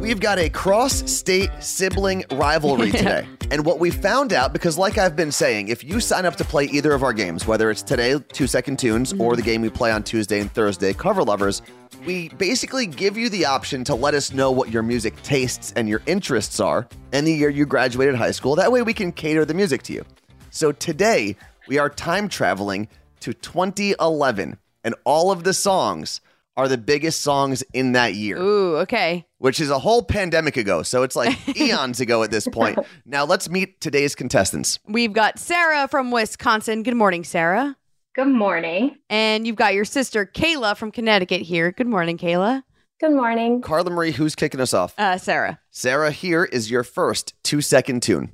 We've 0.01 0.21
got 0.21 0.39
a 0.39 0.51
cross 0.51 1.11
state 1.11 1.51
sibling 1.61 2.25
rivalry 2.33 2.91
today. 2.93 3.27
and 3.51 3.65
what 3.65 3.79
we 3.79 3.91
found 3.91 4.33
out, 4.33 4.53
because 4.53 4.77
like 4.77 4.99
I've 4.99 5.17
been 5.17 5.33
saying, 5.33 5.69
if 5.69 5.83
you 5.83 6.01
sign 6.01 6.27
up 6.27 6.37
to 6.37 6.45
play 6.45 6.65
either 6.67 6.93
of 6.93 7.03
our 7.03 7.13
games, 7.13 7.47
whether 7.47 7.71
it's 7.71 7.83
today, 7.83 8.19
Two 8.33 8.47
Second 8.47 8.79
Tunes, 8.79 9.13
or 9.15 9.35
the 9.35 9.43
mm-hmm. 9.43 9.51
game 9.51 9.63
we 9.63 9.71
play 9.71 9.91
on 9.91 10.03
Tuesday 10.03 10.41
and 10.41 10.53
Thursday, 10.53 10.93
Cover 10.93 11.25
Lovers, 11.25 11.63
we 12.05 12.29
basically 12.31 12.87
give 12.87 13.17
you 13.17 13.29
the 13.31 13.47
option 13.47 13.85
to 13.85 13.95
let 13.95 14.15
us 14.15 14.33
know 14.33 14.51
what 14.51 14.71
your 14.71 14.83
music 14.83 15.21
tastes 15.23 15.73
and 15.77 15.89
your 15.89 16.03
interests 16.07 16.61
are 16.61 16.87
and 17.13 17.27
the 17.27 17.33
year 17.33 17.49
you 17.49 17.65
graduated 17.65 18.15
high 18.15 18.31
school. 18.31 18.55
That 18.55 18.71
way 18.71 18.83
we 18.83 18.95
can 18.95 19.13
cater 19.13 19.45
the 19.45 19.55
music 19.55 19.83
to 19.85 19.93
you. 19.93 20.05
So 20.51 20.73
today, 20.73 21.37
we 21.69 21.79
are 21.79 21.89
time 21.89 22.29
traveling 22.29 22.89
to 23.21 23.33
2011, 23.33 24.57
and 24.85 24.95
all 25.05 25.33
of 25.33 25.43
the 25.43 25.53
songs 25.53 26.21
are 26.57 26.69
the 26.69 26.79
biggest 26.79 27.21
songs 27.21 27.63
in 27.73 27.93
that 27.93 28.15
year 28.15 28.39
Ooh, 28.39 28.77
okay. 28.79 29.27
which 29.39 29.61
is 29.61 29.71
a 29.71 29.79
whole 29.79 30.03
pandemic 30.03 30.57
ago. 30.57 30.83
So 30.83 31.03
it's 31.03 31.17
like 31.17 31.37
eons 31.57 32.01
ago 32.01 32.23
at 32.23 32.31
this 32.31 32.49
point. 32.49 32.79
Now 33.05 33.25
let's 33.25 33.49
meet 33.49 33.81
today's 33.81 34.15
contestants. 34.15 34.79
We've 34.87 35.13
got 35.13 35.39
Sarah 35.39 35.89
from 35.89 36.11
Wisconsin. 36.11 36.83
Good 36.83 36.97
morning, 36.97 37.25
Sarah. 37.25 37.77
Good 38.15 38.29
morning. 38.29 38.97
And 39.11 39.47
you've 39.47 39.57
got 39.57 39.75
your 39.75 39.85
sister 39.85 40.25
Kayla 40.25 40.77
from 40.77 40.91
Connecticut 40.91 41.43
here. 41.43 41.73
Good 41.73 41.87
morning, 41.87 42.17
Kayla. 42.17 42.63
Good 42.99 43.13
morning. 43.13 43.61
Carla 43.61 43.91
Marie, 43.91 44.13
who's 44.13 44.35
kicking 44.35 44.59
us 44.59 44.73
off? 44.73 44.95
Uh, 44.97 45.19
Sarah. 45.19 45.61
Sarah, 45.71 46.11
here 46.11 46.45
is 46.45 46.71
your 46.71 46.83
first 46.83 47.35
two 47.45 47.61
second 47.61 48.03
tune. 48.03 48.33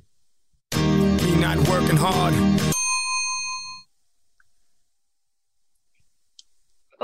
You 0.73 1.35
not 1.35 1.67
working 1.67 1.97
hard. 1.97 2.33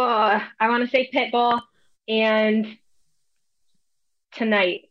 Oh, 0.01 0.41
I 0.61 0.69
want 0.69 0.81
to 0.85 0.89
say 0.89 1.09
Pitbull 1.13 1.59
and 2.07 2.77
tonight. 4.31 4.83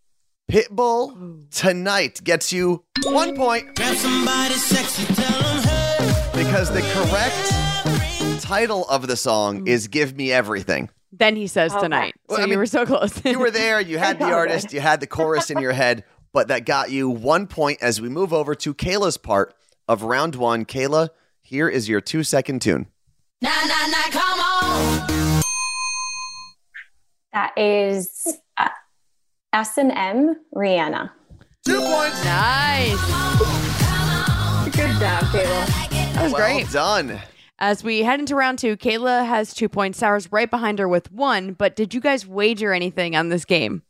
Pitbull 0.53 1.51
tonight 1.51 2.21
gets 2.23 2.53
you 2.53 2.85
one 3.05 3.35
point 3.35 3.75
because 3.75 4.03
the 6.71 6.83
correct 6.93 8.43
title 8.43 8.87
of 8.91 9.07
the 9.07 9.17
song 9.17 9.65
mm. 9.65 9.69
is 9.69 9.89
Give 9.89 10.15
Me 10.15 10.31
Everything. 10.31 10.91
Then 11.11 11.37
he 11.37 11.47
says 11.47 11.73
Okay. 11.73 11.81
tonight. 11.81 12.15
So 12.29 12.35
Well, 12.35 12.41
I 12.41 12.43
you 12.43 12.51
mean, 12.51 12.59
were 12.59 12.67
so 12.67 12.85
close. 12.85 13.25
You 13.25 13.39
were 13.39 13.51
there, 13.51 13.81
you 13.81 13.97
had 13.97 14.19
the 14.21 14.27
artist, 14.27 14.75
you 14.75 14.81
had 14.81 15.01
the 15.01 15.07
chorus 15.07 15.49
in 15.51 15.59
your 15.59 15.73
head, 15.73 16.05
but 16.35 16.49
that 16.49 16.67
got 16.67 16.91
you 16.91 17.09
one 17.09 17.47
point 17.47 17.79
as 17.81 17.99
we 17.99 18.11
move 18.11 18.35
over 18.35 18.55
to 18.57 18.75
Kayla's 18.75 19.17
part 19.17 19.55
of 19.89 20.03
round 20.03 20.35
one. 20.35 20.67
Kayla, 20.67 21.09
here 21.41 21.67
is 21.67 21.89
your 21.89 22.03
two 22.03 22.23
second 22.23 22.61
tune. 22.61 22.89
That 27.33 27.57
is 27.57 28.39
uh, 28.57 28.69
S 29.53 29.77
and 29.79 29.93
M 29.93 30.37
Rihanna. 30.55 31.11
Two 31.67 31.81
points. 31.81 32.25
nice. 32.25 33.01
Good 34.75 35.01
job, 35.01 35.23
Kayla. 35.25 35.89
That 36.15 36.23
was 36.23 36.33
well 36.33 36.53
great. 36.53 36.71
done. 36.71 37.21
As 37.59 37.83
we 37.83 38.03
head 38.03 38.21
into 38.21 38.37
round 38.37 38.59
two, 38.59 38.77
Kayla 38.77 39.27
has 39.27 39.53
two 39.53 39.69
points. 39.69 39.99
Sarah's 39.99 40.31
right 40.31 40.51
behind 40.51 40.79
her 40.79 40.89
with 40.89 41.11
one. 41.11 41.53
But 41.53 41.77
did 41.77 41.93
you 41.93 42.01
guys 42.01 42.27
wager 42.27 42.73
anything 42.73 43.17
on 43.17 43.29
this 43.29 43.45
game? 43.45 43.83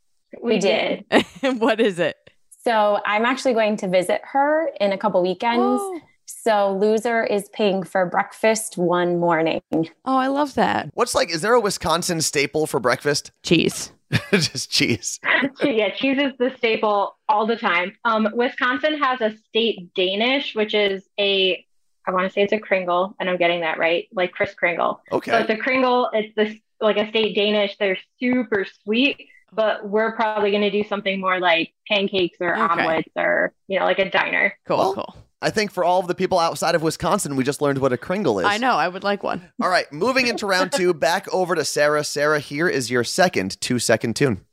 We 0.42 0.58
did. 0.58 1.04
what 1.58 1.80
is 1.80 1.98
it? 1.98 2.16
So 2.64 2.98
I'm 3.06 3.24
actually 3.24 3.54
going 3.54 3.76
to 3.78 3.88
visit 3.88 4.20
her 4.24 4.68
in 4.80 4.92
a 4.92 4.98
couple 4.98 5.22
weekends. 5.22 5.62
Oh, 5.62 6.00
So 6.30 6.72
loser 6.78 7.24
is 7.24 7.48
paying 7.54 7.82
for 7.82 8.04
breakfast 8.06 8.76
one 8.76 9.18
morning. 9.18 9.62
oh, 9.72 9.88
I 10.04 10.26
love 10.26 10.54
that. 10.54 10.90
What's 10.94 11.14
like, 11.14 11.30
is 11.30 11.40
there 11.40 11.54
a 11.54 11.60
Wisconsin 11.60 12.20
staple 12.20 12.66
for 12.66 12.78
breakfast? 12.80 13.32
Cheese. 13.42 13.92
Just 14.32 14.70
cheese. 14.70 15.18
yeah, 15.62 15.90
cheese 15.90 16.18
is 16.18 16.32
the 16.38 16.52
staple 16.56 17.16
all 17.28 17.46
the 17.46 17.56
time. 17.56 17.96
Um, 18.04 18.28
Wisconsin 18.34 18.98
has 19.02 19.20
a 19.20 19.36
state 19.48 19.92
Danish, 19.94 20.54
which 20.54 20.74
is 20.74 21.06
a, 21.18 21.64
I 22.06 22.10
want 22.12 22.26
to 22.26 22.30
say 22.32 22.42
it's 22.42 22.52
a 22.52 22.58
Kringle, 22.58 23.14
and 23.20 23.28
I'm 23.28 23.36
getting 23.38 23.60
that 23.62 23.78
right, 23.78 24.06
like 24.12 24.32
Kris 24.32 24.54
Kringle. 24.54 25.00
Okay. 25.12 25.30
So 25.30 25.38
it's 25.38 25.50
a 25.50 25.56
Kringle. 25.56 26.10
It's 26.12 26.34
this 26.36 26.54
like 26.80 26.96
a 26.96 27.08
state 27.08 27.34
Danish. 27.36 27.76
They're 27.78 27.98
super 28.20 28.66
sweet, 28.84 29.28
but 29.52 29.88
we're 29.88 30.12
probably 30.12 30.50
going 30.50 30.62
to 30.62 30.70
do 30.70 30.84
something 30.84 31.20
more 31.20 31.38
like 31.40 31.72
pancakes 31.86 32.38
or 32.40 32.52
Okay. 32.54 32.62
omelets 32.62 33.08
or 33.16 33.52
you 33.66 33.78
know 33.78 33.84
like 33.84 33.98
a 33.98 34.10
diner. 34.10 34.54
Cool, 34.66 34.78
Well, 34.78 34.94
cool. 34.94 35.16
I 35.40 35.50
think 35.50 35.70
for 35.70 35.84
all 35.84 36.00
of 36.00 36.08
the 36.08 36.16
people 36.16 36.38
outside 36.40 36.74
of 36.74 36.82
Wisconsin, 36.82 37.36
we 37.36 37.44
just 37.44 37.62
learned 37.62 37.78
what 37.78 37.92
a 37.92 37.96
Kringle 37.96 38.40
is. 38.40 38.44
I 38.46 38.58
know. 38.58 38.72
I 38.72 38.88
would 38.88 39.04
like 39.04 39.22
one. 39.22 39.48
All 39.62 39.68
right, 39.68 39.90
moving 39.92 40.26
into 40.26 40.46
round 40.46 40.72
two, 40.72 40.92
back 41.08 41.32
over 41.32 41.54
to 41.54 41.64
Sarah. 41.64 42.02
Sarah, 42.02 42.40
here 42.40 42.68
is 42.68 42.90
your 42.90 43.04
second 43.04 43.60
two 43.60 43.78
second 43.78 44.16
tune. 44.16 44.44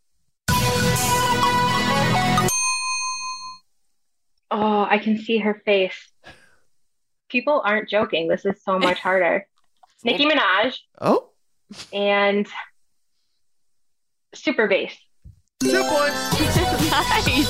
Oh, 4.52 4.86
I 4.90 5.00
can 5.02 5.18
see 5.18 5.40
her 5.40 5.62
face. 5.66 5.96
People 7.30 7.62
aren't 7.66 7.90
joking. 7.90 8.28
This 8.28 8.46
is 8.46 8.62
so 8.64 8.78
much 8.78 9.00
harder. 9.00 9.48
Nicki 10.04 10.26
Minaj 10.26 10.78
Oh, 11.02 11.30
and 11.92 12.48
Super 14.36 14.68
Bass. 14.68 14.96
two 15.64 15.84
points. 15.84 16.16
nice. 16.92 17.50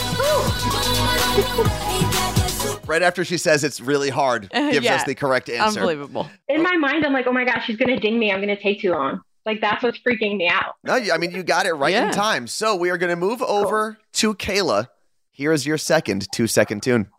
Right 2.86 3.02
after 3.02 3.26
she 3.26 3.38
says 3.38 3.64
it's 3.64 3.82
really 3.82 4.10
hard, 4.10 4.50
gives 4.54 4.86
Yeah. 4.86 4.96
us 4.96 5.04
the 5.04 5.16
correct 5.16 5.50
answer. 5.50 5.80
Unbelievable. 5.80 6.30
in 6.48 6.62
my 6.64 6.76
mind, 6.78 7.06
I'm 7.06 7.14
like, 7.14 7.28
oh 7.28 7.32
my 7.34 7.46
gosh, 7.46 7.66
she's 7.66 7.78
gonna 7.78 8.00
ding 8.00 8.20
me. 8.20 8.32
I'm 8.32 8.40
gonna 8.40 8.60
take 8.60 8.82
too 8.82 8.92
long. 8.92 9.22
Like 9.46 9.62
that's 9.62 9.84
what's 9.84 10.00
freaking 10.00 10.38
me 10.38 10.48
out. 10.48 10.76
No, 10.84 10.94
I 10.96 11.18
mean, 11.18 11.32
you 11.32 11.44
got 11.44 11.66
it 11.68 11.74
right 11.74 11.94
in 11.94 12.12
time. 12.12 12.48
So 12.48 12.76
we 12.76 12.90
are 12.90 12.98
going 12.98 13.12
to 13.12 13.16
move 13.16 13.44
over 13.44 14.00
to 14.14 14.34
Kayla. 14.34 14.88
Here 15.30 15.52
is 15.52 15.68
your 15.68 15.78
second 15.78 16.28
two 16.32 16.48
second 16.48 16.82
tune. 16.82 17.10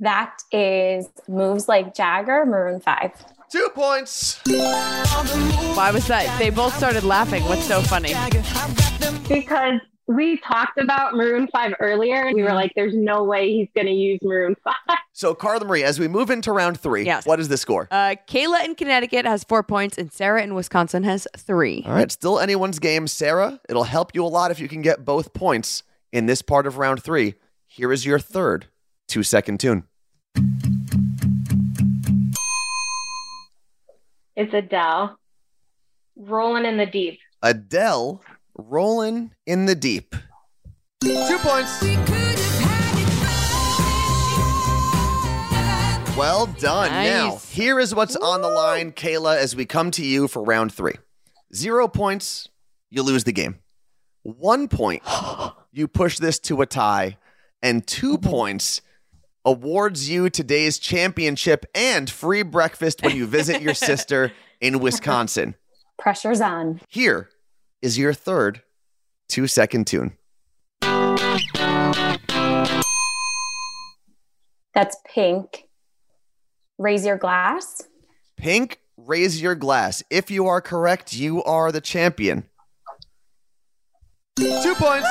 That 0.00 0.36
is 0.50 1.08
moves 1.28 1.68
like 1.68 1.94
Jagger, 1.94 2.46
Maroon 2.46 2.80
Five. 2.80 3.12
Two 3.52 3.68
points. 3.74 4.40
Why 4.46 5.90
was 5.92 6.06
that? 6.06 6.36
They 6.38 6.50
both 6.50 6.76
started 6.76 7.04
laughing. 7.04 7.42
What's 7.44 7.64
so 7.66 7.82
funny? 7.82 8.14
Because 9.28 9.80
we 10.12 10.38
talked 10.38 10.76
about 10.78 11.14
Maroon 11.14 11.46
5 11.52 11.74
earlier 11.78 12.24
and 12.26 12.34
we 12.34 12.42
were 12.42 12.52
like, 12.52 12.72
there's 12.74 12.94
no 12.96 13.22
way 13.22 13.52
he's 13.52 13.68
gonna 13.76 13.90
use 13.92 14.18
Maroon 14.22 14.56
5. 14.64 14.74
So, 15.12 15.34
Carla 15.34 15.64
Marie, 15.64 15.84
as 15.84 16.00
we 16.00 16.08
move 16.08 16.30
into 16.30 16.50
round 16.52 16.80
three, 16.80 17.04
Yes. 17.04 17.26
what 17.26 17.38
is 17.38 17.48
the 17.48 17.56
score? 17.56 17.86
Uh, 17.90 18.16
Kayla 18.26 18.64
in 18.64 18.74
Connecticut 18.74 19.24
has 19.24 19.44
four 19.44 19.62
points, 19.62 19.98
and 19.98 20.12
Sarah 20.12 20.42
in 20.42 20.54
Wisconsin 20.54 21.04
has 21.04 21.28
three. 21.36 21.84
All 21.86 21.92
right, 21.92 22.10
still 22.10 22.40
anyone's 22.40 22.78
game. 22.78 23.06
Sarah, 23.06 23.60
it'll 23.68 23.84
help 23.84 24.14
you 24.14 24.24
a 24.24 24.28
lot 24.28 24.50
if 24.50 24.58
you 24.58 24.66
can 24.68 24.82
get 24.82 25.04
both 25.04 25.32
points 25.32 25.82
in 26.12 26.26
this 26.26 26.42
part 26.42 26.66
of 26.66 26.78
round 26.78 27.02
three. 27.02 27.34
Here 27.66 27.92
is 27.92 28.04
your 28.04 28.18
third 28.18 28.66
two 29.06 29.22
second 29.22 29.60
tune. 29.60 29.84
It's 34.36 34.54
Adele. 34.54 35.18
Rolling 36.16 36.64
in 36.64 36.76
the 36.78 36.86
deep. 36.86 37.18
Adele, 37.42 38.22
Rolling 38.56 39.32
in 39.46 39.66
the 39.66 39.74
Deep. 39.74 40.14
Two 41.02 41.38
points. 41.38 41.82
Well 46.16 46.46
done. 46.46 46.90
Now, 46.90 47.38
here 47.50 47.80
is 47.80 47.94
what's 47.94 48.16
on 48.16 48.42
the 48.42 48.48
line, 48.48 48.92
Kayla, 48.92 49.38
as 49.38 49.56
we 49.56 49.64
come 49.64 49.90
to 49.92 50.04
you 50.04 50.28
for 50.28 50.42
round 50.42 50.74
three. 50.74 50.92
Zero 51.54 51.88
points, 51.88 52.48
you 52.90 53.02
lose 53.02 53.24
the 53.24 53.32
game. 53.32 53.60
One 54.22 54.68
point, 54.68 55.02
you 55.72 55.88
push 55.88 56.18
this 56.18 56.38
to 56.40 56.60
a 56.60 56.66
tie. 56.66 57.16
And 57.62 57.86
two 57.86 58.18
points 58.18 58.82
awards 59.44 60.10
you 60.10 60.28
today's 60.28 60.78
championship 60.78 61.64
and 61.74 62.10
free 62.10 62.42
breakfast 62.42 63.02
when 63.02 63.16
you 63.16 63.26
visit 63.26 63.62
your 63.62 63.74
sister 63.74 64.32
in 64.60 64.78
Wisconsin. 64.80 65.54
Pressure's 65.98 66.42
on. 66.42 66.80
Here 66.88 67.30
is 67.82 67.98
your 67.98 68.12
third 68.12 68.62
two 69.28 69.46
second 69.46 69.86
tune. 69.86 70.16
That's 74.74 74.96
pink. 75.04 75.68
Raise 76.78 77.04
your 77.04 77.18
glass. 77.18 77.82
Pink, 78.36 78.80
raise 78.96 79.40
your 79.42 79.54
glass. 79.54 80.02
If 80.10 80.30
you 80.30 80.46
are 80.46 80.60
correct, 80.60 81.12
you 81.12 81.42
are 81.44 81.70
the 81.70 81.80
champion. 81.80 82.44
Two 84.36 84.74
points. 84.76 85.08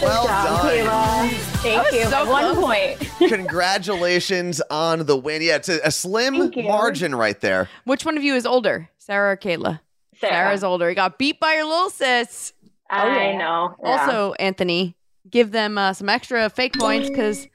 well 0.00 0.26
done. 0.26 0.60
Kayla. 0.60 1.43
Thank 1.64 1.92
you. 1.92 2.04
so 2.04 2.28
One 2.30 2.54
point. 2.56 2.98
Congratulations 3.30 4.60
on 4.70 5.06
the 5.06 5.16
win. 5.16 5.42
Yeah, 5.42 5.56
it's 5.56 5.68
a, 5.68 5.80
a 5.84 5.90
slim 5.90 6.50
margin 6.56 7.14
right 7.14 7.40
there. 7.40 7.68
Which 7.84 8.04
one 8.04 8.16
of 8.16 8.22
you 8.22 8.34
is 8.34 8.44
older, 8.46 8.90
Sarah 8.98 9.32
or 9.32 9.36
Kayla? 9.36 9.80
Sarah. 10.20 10.32
Sarah's 10.32 10.64
older. 10.64 10.88
You 10.90 10.94
got 10.94 11.18
beat 11.18 11.40
by 11.40 11.54
your 11.54 11.64
little 11.64 11.90
sis. 11.90 12.52
I 12.90 13.02
Oh, 13.02 13.06
yeah. 13.08 13.38
know. 13.38 13.74
Yeah. 13.82 13.90
Also, 14.06 14.34
Anthony, 14.34 14.94
give 15.30 15.50
them 15.52 15.78
uh, 15.78 15.92
some 15.94 16.08
extra 16.08 16.48
fake 16.50 16.74
points 16.78 17.08
because 17.08 17.48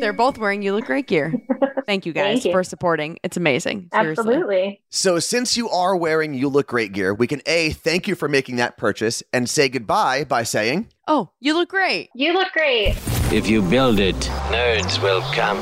they're 0.00 0.12
both 0.12 0.38
wearing 0.38 0.62
You 0.62 0.74
Look 0.74 0.84
Great 0.86 1.06
gear. 1.08 1.34
Thank 1.86 2.06
you 2.06 2.14
guys 2.14 2.36
Thank 2.36 2.44
you. 2.46 2.52
for 2.52 2.64
supporting. 2.64 3.18
It's 3.22 3.36
amazing. 3.36 3.90
Seriously. 3.92 4.22
Absolutely. 4.24 4.80
So, 4.88 5.18
since 5.18 5.54
you 5.56 5.68
are 5.68 5.94
wearing 5.96 6.32
You 6.32 6.48
Look 6.48 6.68
Great 6.68 6.92
gear, 6.92 7.12
we 7.12 7.26
can 7.26 7.42
A, 7.44 7.70
thank 7.72 8.08
you 8.08 8.14
for 8.14 8.26
making 8.28 8.56
that 8.56 8.78
purchase 8.78 9.22
and 9.34 9.50
say 9.50 9.68
goodbye 9.68 10.24
by 10.24 10.44
saying, 10.44 10.88
Oh, 11.06 11.30
you 11.40 11.52
look 11.52 11.68
great. 11.68 12.08
You 12.14 12.32
look 12.32 12.50
great. 12.52 12.94
If 13.34 13.48
you 13.48 13.62
build 13.62 13.98
it, 13.98 14.14
nerds 14.52 15.02
will 15.02 15.20
come. 15.32 15.58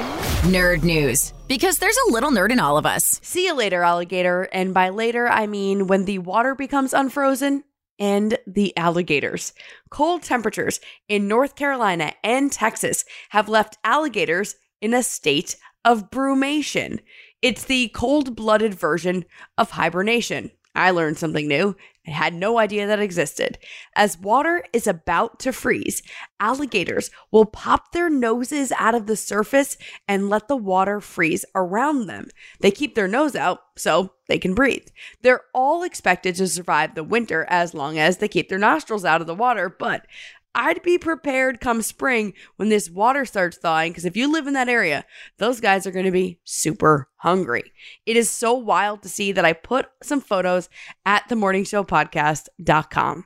Nerd 0.52 0.82
news. 0.82 1.32
Because 1.48 1.78
there's 1.78 1.96
a 2.06 2.12
little 2.12 2.30
nerd 2.30 2.52
in 2.52 2.60
all 2.60 2.76
of 2.76 2.84
us. 2.84 3.18
See 3.22 3.46
you 3.46 3.54
later, 3.54 3.82
alligator. 3.82 4.42
And 4.52 4.74
by 4.74 4.90
later, 4.90 5.26
I 5.26 5.46
mean 5.46 5.86
when 5.86 6.04
the 6.04 6.18
water 6.18 6.54
becomes 6.54 6.92
unfrozen 6.92 7.64
and 7.98 8.36
the 8.46 8.76
alligators. 8.76 9.54
Cold 9.88 10.22
temperatures 10.22 10.80
in 11.08 11.28
North 11.28 11.56
Carolina 11.56 12.12
and 12.22 12.52
Texas 12.52 13.06
have 13.30 13.48
left 13.48 13.78
alligators 13.84 14.54
in 14.82 14.92
a 14.92 15.02
state 15.02 15.56
of 15.82 16.10
brumation. 16.10 16.98
It's 17.40 17.64
the 17.64 17.88
cold 17.94 18.36
blooded 18.36 18.74
version 18.74 19.24
of 19.56 19.70
hibernation. 19.70 20.50
I 20.74 20.90
learned 20.90 21.18
something 21.18 21.46
new. 21.46 21.76
I 22.06 22.10
had 22.10 22.34
no 22.34 22.58
idea 22.58 22.86
that 22.86 22.98
existed. 22.98 23.58
As 23.94 24.18
water 24.18 24.64
is 24.72 24.86
about 24.86 25.38
to 25.40 25.52
freeze, 25.52 26.02
alligators 26.40 27.10
will 27.30 27.44
pop 27.44 27.92
their 27.92 28.10
noses 28.10 28.72
out 28.78 28.94
of 28.94 29.06
the 29.06 29.16
surface 29.16 29.76
and 30.08 30.28
let 30.28 30.48
the 30.48 30.56
water 30.56 31.00
freeze 31.00 31.44
around 31.54 32.06
them. 32.06 32.28
They 32.60 32.70
keep 32.70 32.94
their 32.94 33.06
nose 33.06 33.36
out 33.36 33.60
so 33.76 34.14
they 34.28 34.38
can 34.38 34.54
breathe. 34.54 34.88
They're 35.22 35.42
all 35.54 35.84
expected 35.84 36.34
to 36.36 36.48
survive 36.48 36.94
the 36.94 37.04
winter 37.04 37.46
as 37.48 37.74
long 37.74 37.98
as 37.98 38.16
they 38.16 38.28
keep 38.28 38.48
their 38.48 38.58
nostrils 38.58 39.04
out 39.04 39.20
of 39.20 39.26
the 39.26 39.34
water, 39.34 39.68
but 39.68 40.06
I'd 40.54 40.82
be 40.82 40.99
prepared 40.99 41.61
come 41.61 41.80
spring 41.80 42.35
when 42.56 42.68
this 42.68 42.90
water 42.90 43.25
starts 43.25 43.56
thawing 43.56 43.92
because 43.92 44.04
if 44.04 44.16
you 44.16 44.30
live 44.30 44.47
in 44.47 44.52
that 44.54 44.68
area, 44.68 45.06
those 45.38 45.61
guys 45.61 45.87
are 45.87 45.90
going 45.90 46.04
to 46.04 46.11
be 46.11 46.40
super 46.44 47.09
hungry. 47.16 47.73
It 48.04 48.16
is 48.16 48.28
so 48.30 48.52
wild 48.52 49.02
to 49.02 49.09
see 49.09 49.32
that 49.32 49.44
I 49.44 49.54
put 49.54 49.87
some 50.02 50.21
photos 50.21 50.68
at 51.06 51.28
themorningshowpodcast.com. 51.28 53.25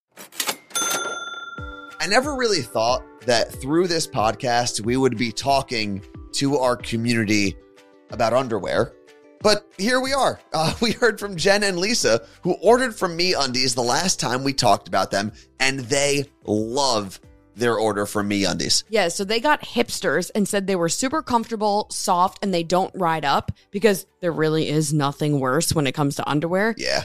I 1.98 2.06
never 2.08 2.36
really 2.36 2.62
thought 2.62 3.02
that 3.22 3.50
through 3.50 3.88
this 3.88 4.06
podcast 4.06 4.82
we 4.82 4.96
would 4.96 5.16
be 5.16 5.32
talking 5.32 6.02
to 6.34 6.58
our 6.58 6.76
community 6.76 7.56
about 8.10 8.32
underwear. 8.32 8.92
But 9.40 9.66
here 9.78 10.00
we 10.00 10.12
are. 10.12 10.40
Uh, 10.52 10.74
we 10.80 10.92
heard 10.92 11.20
from 11.20 11.36
Jen 11.36 11.62
and 11.62 11.78
Lisa, 11.78 12.22
who 12.42 12.54
ordered 12.62 12.94
from 12.94 13.16
Me 13.16 13.34
Undies 13.34 13.74
the 13.74 13.82
last 13.82 14.20
time 14.20 14.44
we 14.44 14.52
talked 14.52 14.88
about 14.88 15.10
them, 15.10 15.32
and 15.60 15.80
they 15.80 16.26
love 16.44 17.20
their 17.56 17.76
order 17.76 18.06
from 18.06 18.28
Me 18.28 18.44
Undies. 18.44 18.84
Yeah, 18.88 19.08
so 19.08 19.24
they 19.24 19.40
got 19.40 19.62
hipsters 19.62 20.30
and 20.34 20.46
said 20.46 20.66
they 20.66 20.76
were 20.76 20.90
super 20.90 21.22
comfortable, 21.22 21.86
soft, 21.90 22.38
and 22.42 22.52
they 22.52 22.62
don't 22.62 22.94
ride 22.94 23.24
up 23.24 23.50
because 23.70 24.06
there 24.20 24.32
really 24.32 24.68
is 24.68 24.92
nothing 24.92 25.40
worse 25.40 25.72
when 25.72 25.86
it 25.86 25.92
comes 25.92 26.16
to 26.16 26.28
underwear. 26.28 26.74
Yeah. 26.76 27.04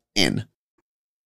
in. 0.15 0.45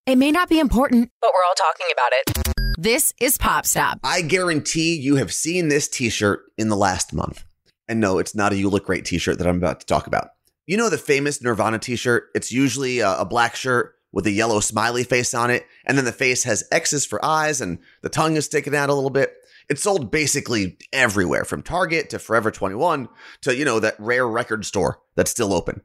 It 0.05 0.17
may 0.17 0.31
not 0.31 0.49
be 0.49 0.59
important, 0.59 1.11
but 1.21 1.31
we're 1.33 1.47
all 1.47 1.55
talking 1.55 1.87
about 1.91 2.11
it. 2.13 2.75
This 2.77 3.13
is 3.19 3.37
Pop 3.37 3.65
Stop. 3.65 3.99
I 4.03 4.21
guarantee 4.21 4.95
you 4.95 5.15
have 5.15 5.33
seen 5.33 5.69
this 5.69 5.87
t-shirt 5.87 6.43
in 6.57 6.69
the 6.69 6.75
last 6.75 7.13
month. 7.13 7.43
And 7.87 7.99
no, 7.99 8.19
it's 8.19 8.35
not 8.35 8.51
a 8.51 8.55
You 8.55 8.69
Look 8.69 8.85
Great 8.85 9.05
t-shirt 9.05 9.37
that 9.37 9.47
I'm 9.47 9.57
about 9.57 9.79
to 9.79 9.85
talk 9.85 10.07
about. 10.07 10.29
You 10.67 10.77
know 10.77 10.89
the 10.89 10.97
famous 10.97 11.41
Nirvana 11.41 11.79
t-shirt? 11.79 12.29
It's 12.35 12.51
usually 12.51 12.99
a, 12.99 13.19
a 13.19 13.25
black 13.25 13.55
shirt 13.55 13.95
with 14.11 14.27
a 14.27 14.31
yellow 14.31 14.59
smiley 14.59 15.03
face 15.03 15.33
on 15.33 15.49
it, 15.51 15.65
and 15.85 15.97
then 15.97 16.05
the 16.05 16.11
face 16.11 16.43
has 16.43 16.63
X's 16.71 17.05
for 17.05 17.23
eyes 17.23 17.61
and 17.61 17.79
the 18.01 18.09
tongue 18.09 18.35
is 18.35 18.45
sticking 18.45 18.75
out 18.75 18.89
a 18.89 18.93
little 18.93 19.09
bit. 19.09 19.33
It's 19.69 19.83
sold 19.83 20.11
basically 20.11 20.77
everywhere 20.93 21.45
from 21.45 21.63
Target 21.63 22.09
to 22.11 22.19
Forever 22.19 22.51
21 22.51 23.09
to, 23.41 23.55
you 23.55 23.65
know, 23.65 23.79
that 23.79 23.99
rare 23.99 24.27
record 24.27 24.65
store 24.65 24.99
that's 25.15 25.31
still 25.31 25.53
open. 25.53 25.81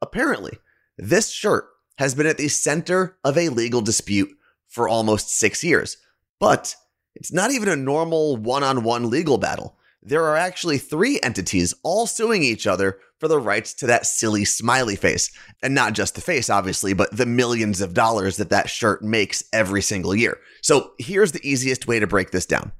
Apparently, 0.00 0.58
this 0.96 1.30
shirt 1.30 1.66
has 1.98 2.14
been 2.14 2.26
at 2.26 2.38
the 2.38 2.48
center 2.48 3.16
of 3.24 3.38
a 3.38 3.48
legal 3.48 3.80
dispute 3.80 4.30
for 4.68 4.88
almost 4.88 5.30
six 5.30 5.62
years. 5.62 5.96
But 6.40 6.74
it's 7.14 7.32
not 7.32 7.50
even 7.50 7.68
a 7.68 7.76
normal 7.76 8.36
one 8.36 8.64
on 8.64 8.82
one 8.82 9.10
legal 9.10 9.38
battle. 9.38 9.76
There 10.02 10.24
are 10.24 10.36
actually 10.36 10.78
three 10.78 11.18
entities 11.22 11.72
all 11.82 12.06
suing 12.06 12.42
each 12.42 12.66
other 12.66 12.98
for 13.18 13.28
the 13.28 13.38
rights 13.38 13.72
to 13.74 13.86
that 13.86 14.04
silly 14.04 14.44
smiley 14.44 14.96
face. 14.96 15.30
And 15.62 15.74
not 15.74 15.94
just 15.94 16.14
the 16.14 16.20
face, 16.20 16.50
obviously, 16.50 16.92
but 16.92 17.16
the 17.16 17.24
millions 17.24 17.80
of 17.80 17.94
dollars 17.94 18.36
that 18.36 18.50
that 18.50 18.68
shirt 18.68 19.02
makes 19.02 19.44
every 19.52 19.80
single 19.80 20.14
year. 20.14 20.38
So 20.60 20.92
here's 20.98 21.32
the 21.32 21.48
easiest 21.48 21.86
way 21.86 22.00
to 22.00 22.06
break 22.06 22.32
this 22.32 22.44
down. 22.44 22.72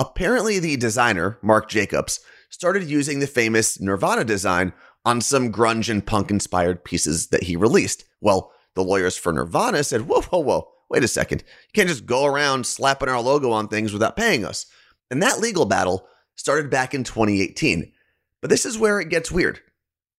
Apparently, 0.00 0.58
the 0.58 0.76
designer, 0.76 1.38
Marc 1.42 1.68
Jacobs, 1.68 2.18
started 2.50 2.84
using 2.84 3.20
the 3.20 3.26
famous 3.28 3.80
Nirvana 3.80 4.24
design 4.24 4.72
on 5.04 5.20
some 5.20 5.52
grunge 5.52 5.88
and 5.88 6.04
punk 6.04 6.30
inspired 6.30 6.82
pieces 6.82 7.28
that 7.28 7.44
he 7.44 7.54
released. 7.54 8.04
Well, 8.20 8.52
the 8.74 8.82
lawyers 8.82 9.16
for 9.16 9.32
Nirvana 9.32 9.84
said, 9.84 10.02
whoa, 10.02 10.22
whoa, 10.22 10.40
whoa, 10.40 10.68
wait 10.90 11.04
a 11.04 11.08
second. 11.08 11.42
You 11.42 11.72
can't 11.72 11.88
just 11.88 12.06
go 12.06 12.24
around 12.24 12.66
slapping 12.66 13.08
our 13.08 13.20
logo 13.20 13.50
on 13.52 13.68
things 13.68 13.92
without 13.92 14.16
paying 14.16 14.44
us. 14.44 14.66
And 15.10 15.22
that 15.22 15.40
legal 15.40 15.64
battle 15.64 16.06
started 16.34 16.70
back 16.70 16.94
in 16.94 17.04
2018. 17.04 17.92
But 18.40 18.50
this 18.50 18.66
is 18.66 18.78
where 18.78 19.00
it 19.00 19.08
gets 19.08 19.30
weird. 19.30 19.60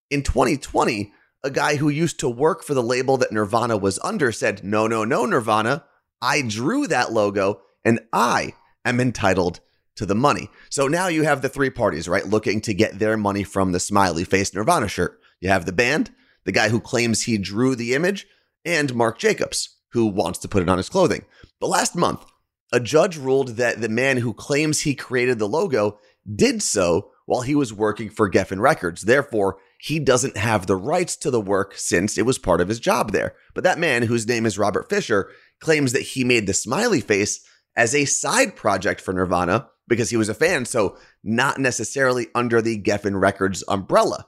In 0.10 0.24
2020, 0.24 1.14
a 1.44 1.52
guy 1.52 1.76
who 1.76 1.90
used 1.90 2.20
to 2.20 2.30
work 2.30 2.64
for 2.64 2.74
the 2.74 2.84
label 2.84 3.18
that 3.18 3.32
Nirvana 3.32 3.78
was 3.78 4.00
under 4.04 4.32
said, 4.32 4.64
no, 4.64 4.88
no, 4.88 5.04
no, 5.04 5.26
Nirvana. 5.26 5.86
I 6.22 6.42
drew 6.42 6.88
that 6.88 7.12
logo 7.12 7.62
and 7.84 8.00
I 8.12 8.54
am 8.84 9.00
entitled 9.00 9.60
to 9.96 10.06
the 10.06 10.16
money. 10.16 10.50
So 10.70 10.88
now 10.88 11.08
you 11.08 11.24
have 11.24 11.42
the 11.42 11.50
three 11.50 11.70
parties, 11.70 12.10
right, 12.10 12.26
looking 12.26 12.62
to 12.62 12.74
get 12.74 13.00
their 13.00 13.16
money 13.16 13.44
from 13.44 13.72
the 13.72 13.80
smiley 13.80 14.24
face 14.24 14.54
Nirvana 14.54 14.88
shirt. 14.88 15.20
You 15.40 15.50
have 15.50 15.66
the 15.66 15.72
band, 15.72 16.12
the 16.46 16.52
guy 16.52 16.70
who 16.70 16.80
claims 16.80 17.24
he 17.24 17.38
drew 17.38 17.76
the 17.76 17.94
image, 17.94 18.26
and 18.66 18.96
Marc 18.96 19.18
Jacobs, 19.18 19.78
who 19.92 20.08
wants 20.08 20.40
to 20.40 20.48
put 20.48 20.64
it 20.64 20.70
on 20.70 20.78
his 20.78 20.90
clothing. 20.90 21.26
But 21.60 21.70
last 21.70 21.96
month, 21.96 22.26
a 22.72 22.80
judge 22.80 23.18
ruled 23.18 23.58
that 23.58 23.82
the 23.82 23.90
man 23.90 24.18
who 24.18 24.34
claims 24.34 24.82
he 24.82 24.96
created 24.96 25.40
the 25.40 25.48
logo 25.48 26.00
did 26.36 26.62
so 26.62 27.12
while 27.26 27.42
he 27.42 27.56
was 27.56 27.74
working 27.74 28.10
for 28.10 28.30
Geffen 28.30 28.60
Records. 28.60 29.04
Therefore, 29.04 29.58
he 29.80 30.00
doesn't 30.00 30.38
have 30.38 30.66
the 30.66 30.76
rights 30.76 31.16
to 31.18 31.32
the 31.32 31.42
work 31.42 31.76
since 31.78 32.18
it 32.18 32.26
was 32.26 32.38
part 32.38 32.62
of 32.62 32.68
his 32.68 32.80
job 32.80 33.12
there. 33.12 33.36
But 33.54 33.64
that 33.64 33.80
man, 33.80 34.04
whose 34.04 34.28
name 34.28 34.46
is 34.46 34.58
Robert 34.58 34.90
Fisher, 34.90 35.32
claims 35.60 35.92
that 35.94 36.02
he 36.02 36.24
made 36.24 36.48
the 36.48 36.54
smiley 36.54 37.02
face 37.02 37.46
as 37.76 37.94
a 37.94 38.06
side 38.06 38.56
project 38.56 39.02
for 39.02 39.14
Nirvana 39.14 39.70
because 39.88 40.10
he 40.10 40.18
was 40.18 40.30
a 40.30 40.34
fan, 40.34 40.66
so 40.66 40.98
not 41.24 41.60
necessarily 41.60 42.28
under 42.34 42.62
the 42.62 42.82
Geffen 42.82 43.20
Records 43.20 43.64
umbrella. 43.68 44.26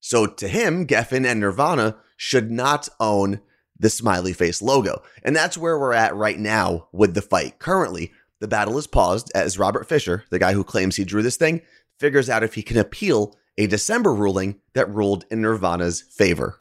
So 0.00 0.26
to 0.26 0.48
him, 0.48 0.86
Geffen 0.86 1.26
and 1.26 1.40
Nirvana 1.40 1.96
should 2.16 2.50
not 2.50 2.88
own 3.00 3.40
the 3.80 3.90
smiley 3.90 4.32
face 4.32 4.62
logo. 4.62 5.02
And 5.24 5.34
that's 5.34 5.58
where 5.58 5.78
we're 5.78 5.92
at 5.92 6.14
right 6.14 6.38
now 6.38 6.88
with 6.92 7.14
the 7.14 7.22
fight. 7.22 7.58
Currently, 7.58 8.12
the 8.38 8.48
battle 8.48 8.78
is 8.78 8.86
paused 8.86 9.30
as 9.34 9.58
Robert 9.58 9.88
Fisher, 9.88 10.24
the 10.30 10.38
guy 10.38 10.52
who 10.52 10.62
claims 10.62 10.96
he 10.96 11.04
drew 11.04 11.22
this 11.22 11.36
thing, 11.36 11.62
figures 11.98 12.30
out 12.30 12.42
if 12.42 12.54
he 12.54 12.62
can 12.62 12.78
appeal 12.78 13.36
a 13.58 13.66
December 13.66 14.14
ruling 14.14 14.60
that 14.74 14.88
ruled 14.88 15.24
in 15.30 15.42
Nirvana's 15.42 16.00
favor. 16.00 16.56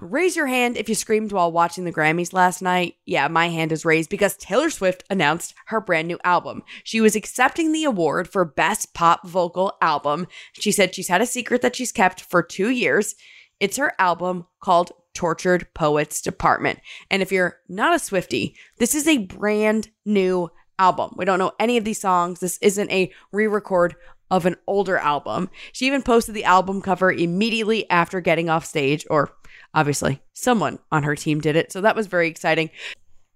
Raise 0.00 0.36
your 0.36 0.48
hand 0.48 0.76
if 0.76 0.88
you 0.88 0.94
screamed 0.94 1.32
while 1.32 1.50
watching 1.50 1.84
the 1.84 1.92
Grammys 1.92 2.34
last 2.34 2.60
night. 2.60 2.96
Yeah, 3.06 3.28
my 3.28 3.48
hand 3.48 3.72
is 3.72 3.86
raised 3.86 4.10
because 4.10 4.36
Taylor 4.36 4.68
Swift 4.68 5.04
announced 5.08 5.54
her 5.66 5.80
brand 5.80 6.08
new 6.08 6.18
album. 6.24 6.62
She 6.82 7.00
was 7.00 7.16
accepting 7.16 7.72
the 7.72 7.84
award 7.84 8.28
for 8.28 8.44
Best 8.44 8.92
Pop 8.92 9.26
Vocal 9.26 9.72
Album. 9.80 10.26
She 10.52 10.72
said 10.72 10.94
she's 10.94 11.08
had 11.08 11.22
a 11.22 11.26
secret 11.26 11.62
that 11.62 11.76
she's 11.76 11.92
kept 11.92 12.20
for 12.20 12.42
two 12.42 12.68
years. 12.68 13.14
It's 13.60 13.78
her 13.78 13.94
album 13.98 14.46
called 14.60 14.92
Tortured 15.14 15.66
Poets 15.74 16.20
Department. 16.20 16.80
And 17.10 17.22
if 17.22 17.32
you're 17.32 17.58
not 17.68 17.94
a 17.94 17.98
Swiftie, 17.98 18.54
this 18.78 18.94
is 18.94 19.06
a 19.06 19.18
brand 19.18 19.90
new 20.04 20.50
album. 20.78 21.14
We 21.16 21.24
don't 21.24 21.38
know 21.38 21.52
any 21.58 21.76
of 21.76 21.84
these 21.84 22.00
songs. 22.00 22.40
This 22.40 22.58
isn't 22.60 22.90
a 22.90 23.12
re 23.32 23.46
record 23.46 23.94
of 24.30 24.46
an 24.46 24.56
older 24.66 24.98
album. 24.98 25.50
She 25.72 25.86
even 25.86 26.02
posted 26.02 26.34
the 26.34 26.44
album 26.44 26.82
cover 26.82 27.12
immediately 27.12 27.88
after 27.90 28.20
getting 28.20 28.48
off 28.48 28.64
stage, 28.64 29.06
or 29.08 29.32
obviously 29.72 30.20
someone 30.32 30.78
on 30.90 31.04
her 31.04 31.14
team 31.14 31.40
did 31.40 31.56
it. 31.56 31.70
So 31.70 31.80
that 31.80 31.96
was 31.96 32.06
very 32.06 32.28
exciting. 32.28 32.70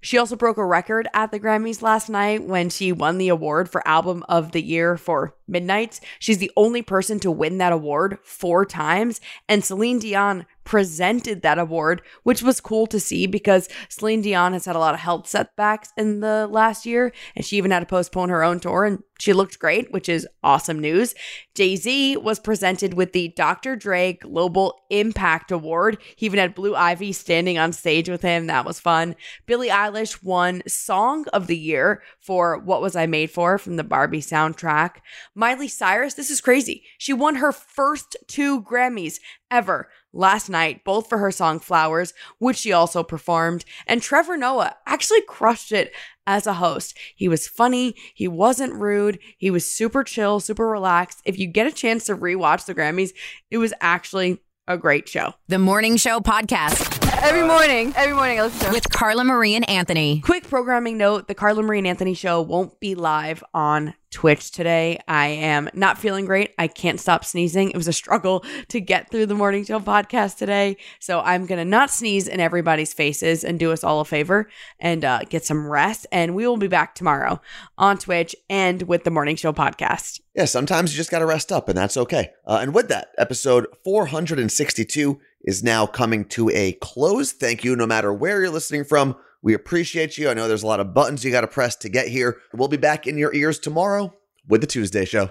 She 0.00 0.16
also 0.16 0.36
broke 0.36 0.58
a 0.58 0.64
record 0.64 1.08
at 1.12 1.32
the 1.32 1.40
Grammys 1.40 1.82
last 1.82 2.08
night 2.08 2.44
when 2.44 2.70
she 2.70 2.92
won 2.92 3.18
the 3.18 3.28
award 3.28 3.68
for 3.68 3.86
Album 3.86 4.24
of 4.28 4.52
the 4.52 4.62
Year 4.62 4.96
for 4.96 5.34
Midnights. 5.48 6.00
She's 6.20 6.38
the 6.38 6.52
only 6.56 6.82
person 6.82 7.18
to 7.20 7.32
win 7.32 7.58
that 7.58 7.72
award 7.72 8.18
four 8.22 8.64
times, 8.64 9.20
and 9.48 9.64
Celine 9.64 9.98
Dion 9.98 10.46
presented 10.68 11.40
that 11.40 11.58
award, 11.58 12.02
which 12.24 12.42
was 12.42 12.60
cool 12.60 12.86
to 12.86 13.00
see 13.00 13.26
because 13.26 13.70
Celine 13.88 14.20
Dion 14.20 14.52
has 14.52 14.66
had 14.66 14.76
a 14.76 14.78
lot 14.78 14.92
of 14.92 15.00
health 15.00 15.26
setbacks 15.26 15.94
in 15.96 16.20
the 16.20 16.46
last 16.46 16.84
year, 16.84 17.10
and 17.34 17.42
she 17.42 17.56
even 17.56 17.70
had 17.70 17.80
to 17.80 17.86
postpone 17.86 18.28
her 18.28 18.44
own 18.44 18.60
tour, 18.60 18.84
and 18.84 19.02
she 19.18 19.32
looked 19.32 19.58
great, 19.58 19.90
which 19.90 20.10
is 20.10 20.28
awesome 20.44 20.78
news. 20.78 21.14
Jay 21.54 21.74
Z 21.74 22.18
was 22.18 22.38
presented 22.38 22.94
with 22.94 23.12
the 23.12 23.28
Dr. 23.28 23.76
Dre 23.76 24.12
Global 24.12 24.78
Impact 24.90 25.50
Award. 25.50 25.98
He 26.16 26.26
even 26.26 26.38
had 26.38 26.54
Blue 26.54 26.76
Ivy 26.76 27.12
standing 27.12 27.58
on 27.58 27.72
stage 27.72 28.08
with 28.10 28.22
him. 28.22 28.46
That 28.46 28.66
was 28.66 28.78
fun. 28.78 29.16
Billie 29.46 29.70
Eilish 29.70 30.22
won 30.22 30.62
Song 30.68 31.24
of 31.32 31.46
the 31.46 31.58
Year 31.58 32.02
for 32.20 32.58
What 32.58 32.82
Was 32.82 32.94
I 32.94 33.06
Made 33.06 33.30
For 33.30 33.56
from 33.56 33.76
the 33.76 33.84
Barbie 33.84 34.20
soundtrack. 34.20 34.96
Miley 35.34 35.68
Cyrus, 35.68 36.14
this 36.14 36.30
is 36.30 36.42
crazy. 36.42 36.84
She 36.98 37.14
won 37.14 37.36
her 37.36 37.52
first 37.52 38.16
two 38.28 38.62
Grammys 38.62 39.18
ever 39.50 39.88
last 40.12 40.48
night, 40.48 40.84
both 40.84 41.08
for 41.08 41.18
her 41.18 41.30
song 41.30 41.58
Flowers, 41.58 42.14
which 42.38 42.56
she 42.56 42.72
also 42.72 43.02
performed. 43.02 43.64
And 43.86 44.02
Trevor 44.02 44.36
Noah 44.36 44.76
actually 44.86 45.22
crushed 45.22 45.72
it 45.72 45.92
as 46.26 46.46
a 46.46 46.54
host. 46.54 46.96
He 47.16 47.28
was 47.28 47.48
funny, 47.48 47.94
he 48.14 48.28
wasn't 48.28 48.74
rude, 48.74 49.18
he 49.38 49.50
was 49.50 49.70
super 49.70 50.04
chill, 50.04 50.40
super 50.40 50.68
relaxed. 50.68 51.20
If 51.24 51.38
you 51.38 51.46
get 51.46 51.66
a 51.66 51.72
chance 51.72 52.04
to 52.06 52.16
rewatch 52.16 52.66
the 52.66 52.74
Grammys, 52.74 53.12
it 53.50 53.58
was 53.58 53.72
actually 53.80 54.42
a 54.66 54.76
great 54.76 55.08
show. 55.08 55.34
The 55.48 55.58
Morning 55.58 55.96
Show 55.96 56.20
Podcast. 56.20 56.97
Every 57.20 57.42
morning, 57.42 57.92
every 57.96 58.14
morning 58.14 58.38
I 58.38 58.42
listen 58.44 58.60
to 58.60 58.66
it. 58.68 58.72
With 58.72 58.90
Carla 58.90 59.24
Marie 59.24 59.54
and 59.54 59.68
Anthony. 59.68 60.20
Quick 60.20 60.48
programming 60.48 60.96
note 60.96 61.26
the 61.26 61.34
Carla 61.34 61.62
Marie 61.62 61.78
and 61.78 61.86
Anthony 61.86 62.14
show 62.14 62.40
won't 62.40 62.78
be 62.78 62.94
live 62.94 63.42
on 63.52 63.94
Twitch 64.10 64.52
today. 64.52 65.00
I 65.06 65.26
am 65.28 65.68
not 65.74 65.98
feeling 65.98 66.24
great. 66.24 66.54
I 66.58 66.68
can't 66.68 67.00
stop 67.00 67.24
sneezing. 67.24 67.70
It 67.70 67.76
was 67.76 67.88
a 67.88 67.92
struggle 67.92 68.44
to 68.68 68.80
get 68.80 69.10
through 69.10 69.26
the 69.26 69.34
morning 69.34 69.64
show 69.64 69.80
podcast 69.80 70.38
today. 70.38 70.76
So 71.00 71.20
I'm 71.20 71.44
going 71.46 71.58
to 71.58 71.64
not 71.64 71.90
sneeze 71.90 72.28
in 72.28 72.40
everybody's 72.40 72.94
faces 72.94 73.44
and 73.44 73.58
do 73.58 73.72
us 73.72 73.84
all 73.84 74.00
a 74.00 74.04
favor 74.04 74.48
and 74.78 75.04
uh, 75.04 75.20
get 75.28 75.44
some 75.44 75.66
rest. 75.66 76.06
And 76.12 76.34
we 76.34 76.46
will 76.46 76.56
be 76.56 76.68
back 76.68 76.94
tomorrow 76.94 77.40
on 77.76 77.98
Twitch 77.98 78.34
and 78.48 78.82
with 78.82 79.04
the 79.04 79.10
morning 79.10 79.36
show 79.36 79.52
podcast. 79.52 80.20
Yeah, 80.34 80.44
sometimes 80.46 80.92
you 80.92 80.96
just 80.96 81.10
got 81.10 81.18
to 81.18 81.26
rest 81.26 81.50
up, 81.50 81.68
and 81.68 81.76
that's 81.76 81.96
okay. 81.96 82.30
Uh, 82.46 82.60
and 82.62 82.72
with 82.72 82.88
that, 82.88 83.08
episode 83.18 83.66
462 83.82 85.18
is 85.42 85.62
now 85.62 85.86
coming 85.86 86.24
to 86.26 86.50
a 86.50 86.72
close. 86.72 87.32
Thank 87.32 87.64
you, 87.64 87.76
no 87.76 87.86
matter 87.86 88.12
where 88.12 88.40
you're 88.40 88.50
listening 88.50 88.84
from. 88.84 89.16
We 89.42 89.54
appreciate 89.54 90.18
you. 90.18 90.28
I 90.28 90.34
know 90.34 90.48
there's 90.48 90.62
a 90.62 90.66
lot 90.66 90.80
of 90.80 90.94
buttons 90.94 91.24
you 91.24 91.30
got 91.30 91.42
to 91.42 91.48
press 91.48 91.76
to 91.76 91.88
get 91.88 92.08
here. 92.08 92.38
We'll 92.52 92.68
be 92.68 92.76
back 92.76 93.06
in 93.06 93.16
your 93.16 93.34
ears 93.34 93.58
tomorrow 93.58 94.14
with 94.48 94.60
the 94.60 94.66
Tuesday 94.66 95.04
Show. 95.04 95.30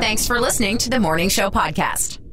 Thanks 0.00 0.26
for 0.26 0.40
listening 0.40 0.78
to 0.78 0.90
the 0.90 0.98
Morning 0.98 1.28
Show 1.28 1.50
Podcast. 1.50 2.25